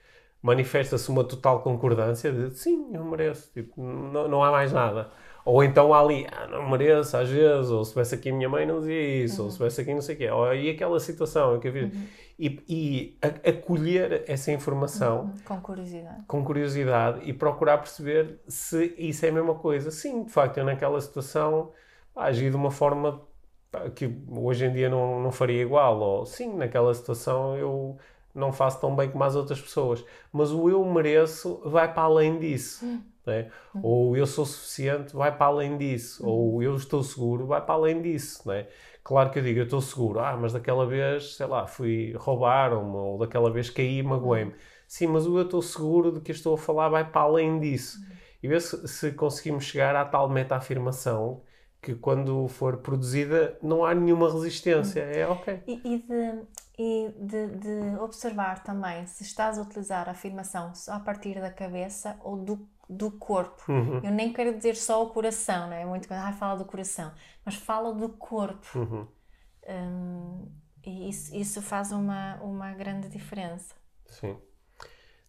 [0.41, 5.11] manifesta-se uma total concordância de sim, eu mereço, tipo, não, não há mais nada.
[5.45, 8.49] Ou então há ali, ah, não mereço, às vezes, ou se tivesse aqui a minha
[8.49, 9.45] mãe não dizia isso, uhum.
[9.45, 11.83] ou se tivesse aqui não sei o quê, ou e aquela situação que eu vi.
[11.85, 12.07] Uhum.
[12.43, 13.17] E, e
[13.47, 15.33] acolher essa informação uhum.
[15.45, 16.23] com curiosidade.
[16.27, 19.91] com curiosidade e procurar perceber se isso é a mesma coisa.
[19.91, 21.71] Sim, de facto, eu naquela situação
[22.15, 23.21] agi de uma forma
[23.93, 27.97] que hoje em dia não, não faria igual, ou sim, naquela situação eu
[28.33, 32.39] não faço tão bem como as outras pessoas, mas o eu mereço vai para além
[32.39, 32.83] disso.
[32.83, 33.01] Uhum.
[33.25, 33.51] Né?
[33.83, 36.25] Ou eu sou suficiente, vai para além disso.
[36.25, 36.29] Uhum.
[36.29, 38.47] Ou eu estou seguro, vai para além disso.
[38.47, 38.65] Né?
[39.03, 42.95] Claro que eu digo, eu estou seguro, ah, mas daquela vez, sei lá, fui roubar-me,
[42.95, 44.51] ou daquela vez caí e magoei-me.
[44.51, 44.57] Uhum.
[44.87, 47.97] Sim, mas o eu estou seguro de que estou a falar vai para além disso.
[47.99, 48.15] Uhum.
[48.43, 51.41] E ver se, se conseguimos chegar à tal meta-afirmação
[51.81, 55.03] que quando for produzida não há nenhuma resistência.
[55.03, 55.11] Uhum.
[55.11, 55.63] É ok.
[55.65, 56.41] E, e, de,
[56.77, 61.49] e de, de, observar também se estás a utilizar a afirmação só a partir da
[61.49, 63.71] cabeça ou do do corpo.
[63.71, 64.01] Uhum.
[64.03, 65.85] Eu nem quero dizer só o coração, não é?
[65.85, 67.11] Muito quando ah, fala do coração,
[67.45, 68.67] mas fala do corpo.
[68.77, 69.07] Uhum.
[69.67, 70.51] Um,
[70.85, 73.73] e isso, isso faz uma, uma grande diferença.
[74.07, 74.37] Sim.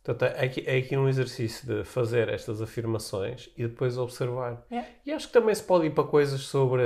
[0.03, 4.67] Portanto, é aqui, é aqui um exercício de fazer estas afirmações e depois observar.
[4.71, 4.89] Yeah.
[5.07, 6.83] E acho que também se pode ir para coisas sobre,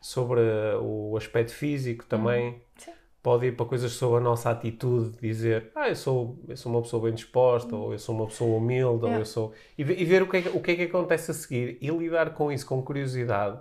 [0.00, 0.40] sobre
[0.80, 2.48] o aspecto físico também.
[2.48, 2.60] Uhum.
[2.78, 2.92] Sim
[3.22, 6.82] pode ir para coisas sobre a nossa atitude, dizer, ah, eu sou, eu sou uma
[6.82, 9.52] pessoa bem disposta, ou eu sou uma pessoa humilde, ou eu sou...
[9.78, 12.34] E, e, ver o que, é, o que é que acontece a seguir e lidar
[12.34, 13.60] com isso com curiosidade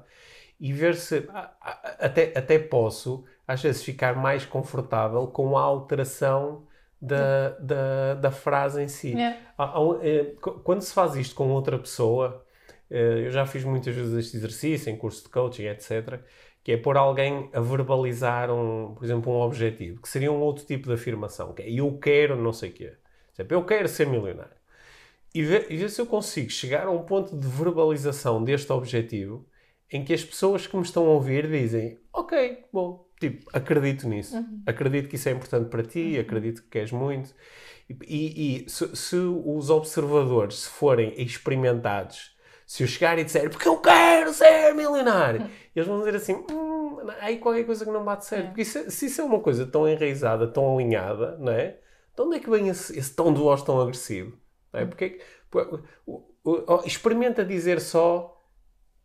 [0.60, 1.52] e ver se ah,
[2.00, 6.64] até, até posso, às vezes, ficar mais confortável com a alteração
[7.02, 9.16] da, da, da frase em si.
[10.02, 12.46] Eh, quando se faz isto com outra pessoa,
[12.90, 16.20] eh, eu já fiz muitas vezes este exercício em curso de coaching, etc.,
[16.64, 20.66] que é pôr alguém a verbalizar, um, por exemplo, um objetivo, que seria um outro
[20.66, 22.94] tipo de afirmação, que é eu quero não sei o quê.
[23.34, 24.62] Exemplo, eu quero ser milionário.
[25.34, 29.48] E ver, e ver se eu consigo chegar a um ponto de verbalização deste objetivo
[29.90, 34.36] em que as pessoas que me estão a ouvir dizem ok, bom, tipo, acredito nisso.
[34.36, 34.62] Uhum.
[34.66, 36.22] Acredito que isso é importante para ti, uhum.
[36.22, 37.34] acredito que queres muito.
[37.90, 42.31] E, e, e se, se, os observadores se forem experimentados
[42.72, 45.46] se eu chegar e disser porque eu quero ser milionário,
[45.76, 48.44] eles vão dizer assim: hum, aí qualquer coisa que não bate certo.
[48.44, 48.48] É.
[48.48, 51.80] Porque isso, se isso é uma coisa tão enraizada, tão alinhada, não é?
[52.16, 54.38] De onde é que vem esse, esse tom de voz tão agressivo?
[54.72, 54.86] Não é?
[54.86, 55.20] Porque,
[55.50, 55.84] porque
[56.86, 58.42] experimenta dizer só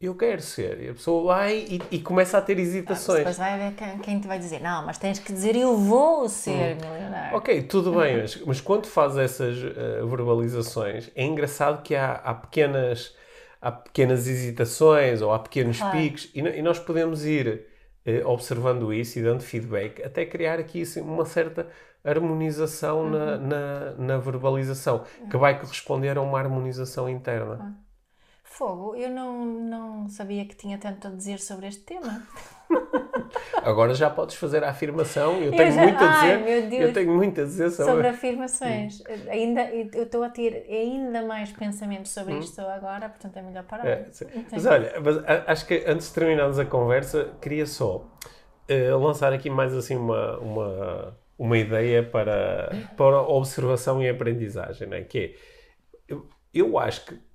[0.01, 0.81] eu quero ser.
[0.83, 3.17] E a pessoa vai e, e começa a ter hesitações.
[3.17, 5.77] Ah, depois vai haver quem, quem, te vai dizer, não, mas tens que dizer eu
[5.77, 6.89] vou ser hum.
[6.89, 7.37] milionário.
[7.37, 12.33] Ok, tudo bem, mas, mas quando faz essas uh, verbalizações, é engraçado que há, há
[12.33, 13.13] pequenas
[13.67, 15.99] há pequenas hesitações ou há pequenos claro.
[15.99, 17.67] picos e, e, nós podemos ir
[18.05, 21.69] eh, observando isso e dando feedback até criar aqui assim, uma certa
[22.05, 23.11] harmonização uhum.
[23.11, 25.29] na, na, na, verbalização uhum.
[25.29, 27.57] que vai corresponder a uma harmonização interna.
[27.57, 27.75] Uhum.
[28.45, 32.23] Fogo, eu não, não sabia que tinha tanto a dizer sobre este tema.
[33.63, 35.43] Agora já podes fazer a afirmação.
[35.43, 35.83] Eu tenho eu já...
[35.83, 36.69] muito a dizer.
[36.69, 36.83] Deus.
[36.83, 39.03] Eu tenho muito a dizer sobre, sobre afirmações.
[39.29, 42.39] Ainda, eu estou a ter ainda mais pensamentos sobre hum.
[42.39, 43.87] isto agora, portanto é melhor parar.
[43.87, 44.07] É,
[44.53, 49.51] mas olha, mas, acho que antes de terminarmos a conversa, queria só uh, lançar aqui
[49.51, 55.03] mais assim uma, uma, uma ideia para, para observação e aprendizagem, né?
[55.03, 55.35] que é,
[56.09, 57.26] eu, eu acho que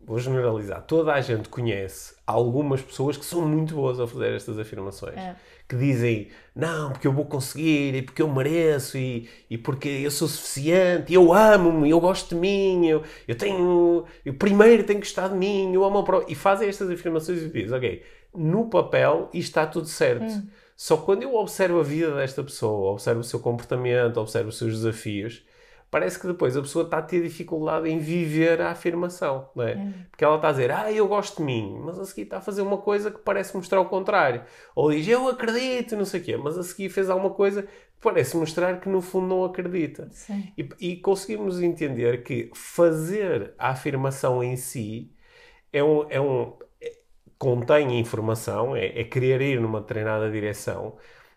[0.00, 4.58] vou generalizar, toda a gente conhece algumas pessoas que são muito boas a fazer estas
[4.58, 5.16] afirmações.
[5.16, 5.36] É.
[5.68, 10.10] Que dizem, não, porque eu vou conseguir, e porque eu mereço, e, e porque eu
[10.10, 14.06] sou suficiente, eu amo-me, eu gosto de mim, eu, eu tenho.
[14.24, 17.48] Eu primeiro tenho que gostar de mim, eu amo a E fazem estas afirmações e
[17.50, 18.02] dizem, ok,
[18.34, 20.24] no papel isto está tudo certo.
[20.24, 20.46] Hum.
[20.74, 24.74] Só quando eu observo a vida desta pessoa, observo o seu comportamento, observo os seus
[24.74, 25.42] desafios,
[25.90, 29.72] parece que depois a pessoa está a ter dificuldade em viver a afirmação, não é?
[29.72, 29.94] é?
[30.10, 32.40] Porque ela está a dizer, ah, eu gosto de mim, mas a seguir está a
[32.40, 34.42] fazer uma coisa que parece mostrar o contrário.
[34.74, 38.02] Ou diz, eu acredito, não sei o quê, mas a seguir fez alguma coisa que
[38.02, 40.08] parece mostrar que no fundo não acredita.
[40.56, 45.12] E, e, conseguimos entender que fazer a afirmação em si
[45.72, 46.06] é um.
[46.10, 46.98] É um é,
[47.38, 50.96] contém informação, é, é querer ir numa treinada direção,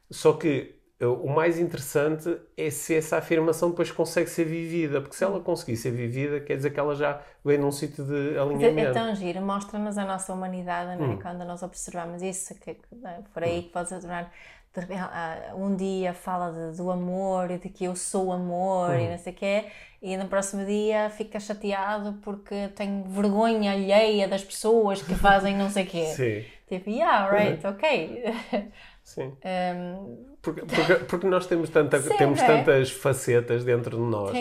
[0.10, 5.24] só que o mais interessante é se essa afirmação depois consegue ser vivida, porque se
[5.24, 8.90] ela conseguir ser vivida, quer dizer que ela já vem num sítio de alinhamento.
[8.90, 11.14] É tão giro, mostra-nos a nossa humanidade, não é?
[11.16, 11.20] Hum.
[11.20, 12.76] quando nós observamos isso, que é
[13.34, 13.64] por aí hum.
[13.64, 14.32] que podes adorar
[14.80, 19.10] repente, ah, um dia fala de- do amor e de que eu sou amor e
[19.10, 19.66] não sei o quê,
[20.02, 25.70] e no próximo dia fica chateado porque tem vergonha alheia das pessoas que fazem não
[25.70, 26.06] sei o quê.
[26.16, 28.24] Sim, Tipo, yeah, right, ok.
[29.14, 29.32] sim.
[29.44, 32.48] Um, Porque, porque, porque nós temos, tanta, Sim, temos é.
[32.48, 34.32] tantas facetas dentro de nós.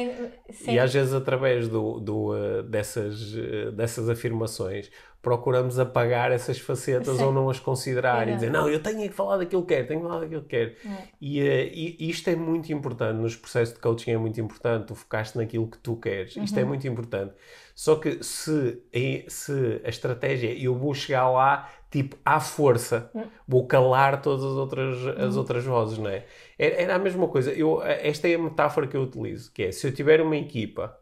[0.50, 0.72] sim.
[0.72, 4.90] E às vezes, através do, do, eh, dessas, eh, dessas afirmações,
[5.20, 7.24] procuramos apagar essas facetas Sim.
[7.24, 8.34] ou não as considerar e Exato.
[8.46, 10.48] dizer, não, eu tenho é que falar daquilo que quero, tenho que falar daquilo que
[10.48, 10.70] quero.
[10.86, 11.04] É.
[11.20, 15.36] E, e isto é muito importante, nos processos de coaching é muito importante, tu focaste
[15.36, 16.62] naquilo que tu queres, isto Uhum.
[16.62, 17.34] é muito importante.
[17.74, 18.80] Só que se,
[19.28, 23.10] se a estratégia é eu vou chegar lá, tipo, à força,
[23.46, 26.24] vou calar todas as outras, as outras vozes, não é?
[26.58, 29.86] Era, a mesma coisa, eu, esta é a metáfora que eu utilizo, que é, se
[29.86, 30.96] eu tiver uma equipa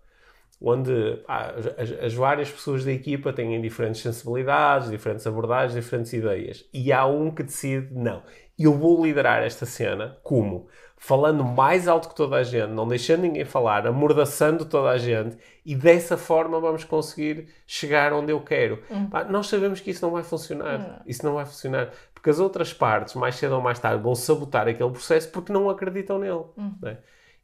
[0.61, 6.65] onde pá, as, as várias pessoas da equipa têm diferentes sensibilidades, diferentes abordagens, diferentes ideias.
[6.73, 8.23] E há um que decide, não,
[8.59, 10.69] eu vou liderar esta cena, como?
[11.01, 15.39] Falando mais alto que toda a gente, não deixando ninguém falar, amordaçando toda a gente,
[15.65, 18.83] e dessa forma vamos conseguir chegar onde eu quero.
[19.11, 21.03] Pá, nós sabemos que isso não vai funcionar.
[21.07, 21.91] Isso não vai funcionar.
[22.13, 25.71] Porque as outras partes, mais cedo ou mais tarde, vão sabotar aquele processo porque não
[25.71, 26.45] acreditam nele.
[26.57, 26.99] não é?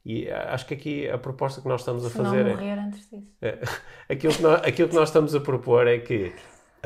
[0.05, 2.49] E ah, acho que aqui a proposta que nós estamos a Se não fazer é.
[2.51, 3.23] morrer antes disso.
[3.41, 3.57] É,
[4.07, 6.31] aquilo, que nós, aquilo que nós estamos a propor é que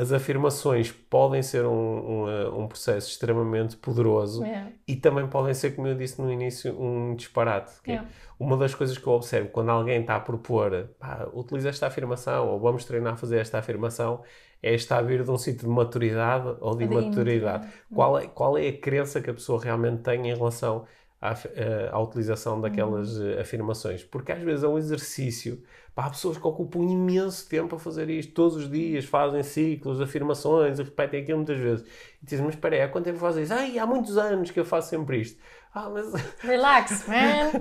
[0.01, 4.71] as afirmações podem ser um, um, eh, um processo extremamente poderoso É.
[4.87, 7.73] e também podem ser, como eu disse no início, um disparate.
[7.85, 8.03] é É.
[8.39, 12.47] Uma das coisas que eu observo quando alguém está a propor, pá, utiliza esta afirmação
[12.47, 14.23] ou vamos treinar a fazer esta afirmação,
[14.63, 17.67] é estar a vir de um sítio de maturidade ou de De imaturidade.
[17.93, 20.85] Qual é, qual é a crença que a pessoa realmente tem em relação
[21.21, 23.31] à, eh, à utilização daquelas Uhum.
[23.31, 24.03] eh, afirmações?
[24.03, 25.61] Porque às vezes é um exercício.
[25.99, 30.79] Há pessoas que ocupam imenso tempo a fazer isto, todos os dias fazem ciclos afirmações
[30.79, 31.85] e repetem aquilo muitas vezes.
[32.21, 33.53] E dizem, mas espera aí, há quanto tempo fazes isso?
[33.53, 35.37] Ai, há muitos anos que eu faço sempre isto.
[35.73, 36.11] Ah, mas
[36.41, 37.51] Relax, man.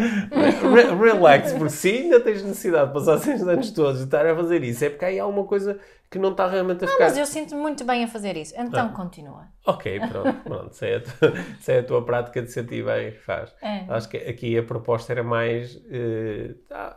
[0.74, 4.34] Re- relax, porque se ainda tens necessidade de passar esses anos todos e estar a
[4.34, 5.78] fazer isso, é porque aí há uma coisa
[6.11, 7.04] que não está realmente a ficar.
[7.04, 8.54] Mas eu sinto muito bem a fazer isso.
[8.56, 9.46] Então continua.
[9.66, 10.72] Ok, pronto, pronto.
[10.74, 13.54] Se é, a tua, se é a tua prática de sentir bem, faz.
[13.62, 13.84] É.
[13.88, 15.78] Acho que aqui a proposta era mais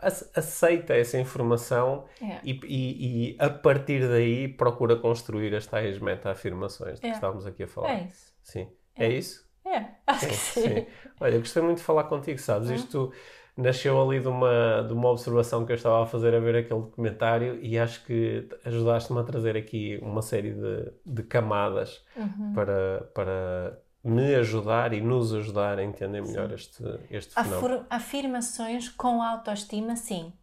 [0.02, 2.38] ace- aceita essa informação É.
[2.44, 7.12] e, e- e a partir daí procura construir as tais meta-afirmações de que É.
[7.12, 7.90] estávamos aqui a falar.
[7.94, 8.34] É isso.
[8.44, 8.70] Sim.
[8.96, 9.46] É, isso?
[9.72, 10.76] É, acho que Sim, sim.
[10.76, 10.86] sim.
[11.20, 12.70] Olha, eu gostei muito de falar contigo, sabes?
[12.70, 12.76] Hum.
[12.76, 13.14] Isto
[13.58, 16.80] nasceu ali de uma, de uma observação que eu estava a fazer a ver aquele
[16.82, 22.54] documentário e acho que ajudaste-me a trazer aqui uma série de, de camadas Uhum.
[22.54, 27.76] para, para me ajudar e nos ajudar a entender melhor este, este fenómeno.
[27.82, 30.34] Afir- afirmações com autoestima, sim.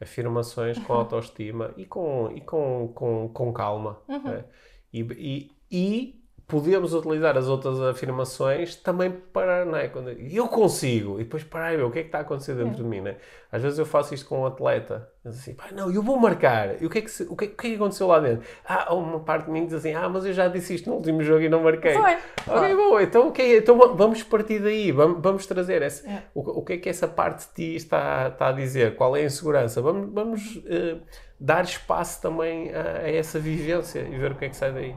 [0.00, 0.84] Afirmações Uhum.
[0.84, 3.98] com autoestima e com, e com, com, com calma.
[4.08, 4.22] Uhum.
[4.22, 4.44] né?
[4.92, 9.88] E, e, e podemos utilizar as outras afirmações também para, não é?
[9.88, 12.54] Quando eu consigo, e depois parar e ver o que é que está a acontecer
[12.54, 13.16] dentro de mim, né?
[13.50, 16.86] Às vezes eu faço isto com um atleta, assim, pá, não, eu vou marcar, e
[16.86, 18.46] o que é que, se- o que, é- o que é que aconteceu lá dentro?
[18.66, 21.22] Ah, uma parte de mim diz assim, ah, mas eu já disse isto no último
[21.22, 21.94] jogo e não marquei.
[21.94, 22.16] Foi.
[22.46, 26.22] Ok, bom, então, ok, então va- vamos partir daí, vamos, vamos trazer essa, É.
[26.34, 29.20] o, o que é que essa parte de ti está, está a dizer, qual é
[29.20, 29.80] a insegurança?
[29.80, 30.96] Vamos, vamos eh,
[31.40, 34.94] dar espaço também a, a essa vivência e ver o que é que sai daí.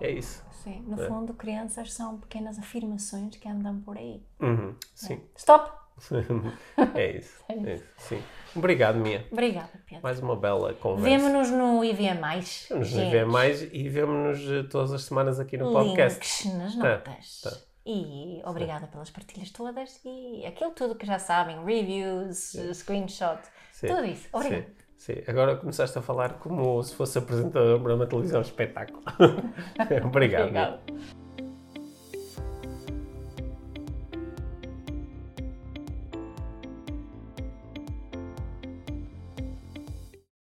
[0.00, 0.42] É isso.
[0.62, 0.82] Sim.
[0.86, 4.22] No fundo, crianças são pequenas afirmações que andam por aí.
[4.40, 5.20] Uhum, sim.
[5.36, 5.70] Stop!
[6.94, 7.44] é isso.
[7.48, 7.84] É isso.
[7.98, 8.22] Sim.
[8.56, 9.26] Obrigado, Mia.
[9.30, 10.02] Obrigada, Pedro.
[10.02, 11.04] Mais uma bela conversa.
[11.18, 11.80] Vemo-nos no.
[11.80, 13.10] Vemos-nos gente.
[13.10, 16.48] ver mais e vemos-nos eh, todas as semanas aqui no podcast.
[16.48, 17.40] Links nas Tá, notas.
[17.42, 17.50] tá.
[17.84, 23.40] E obrigada pelas partilhas todas e aquilo tudo que já sabem, reviews, screenshot,
[23.72, 24.28] Sim, tudo isso.
[24.32, 24.66] Obrigada.
[25.02, 25.14] Sim.
[25.26, 29.02] Agora começaste a falar como se fosse apresentador para uma televisão espetáculo.
[30.06, 30.52] Obrigado.
[30.52, 30.78] Mia.
[30.78, 30.80] Obrigada.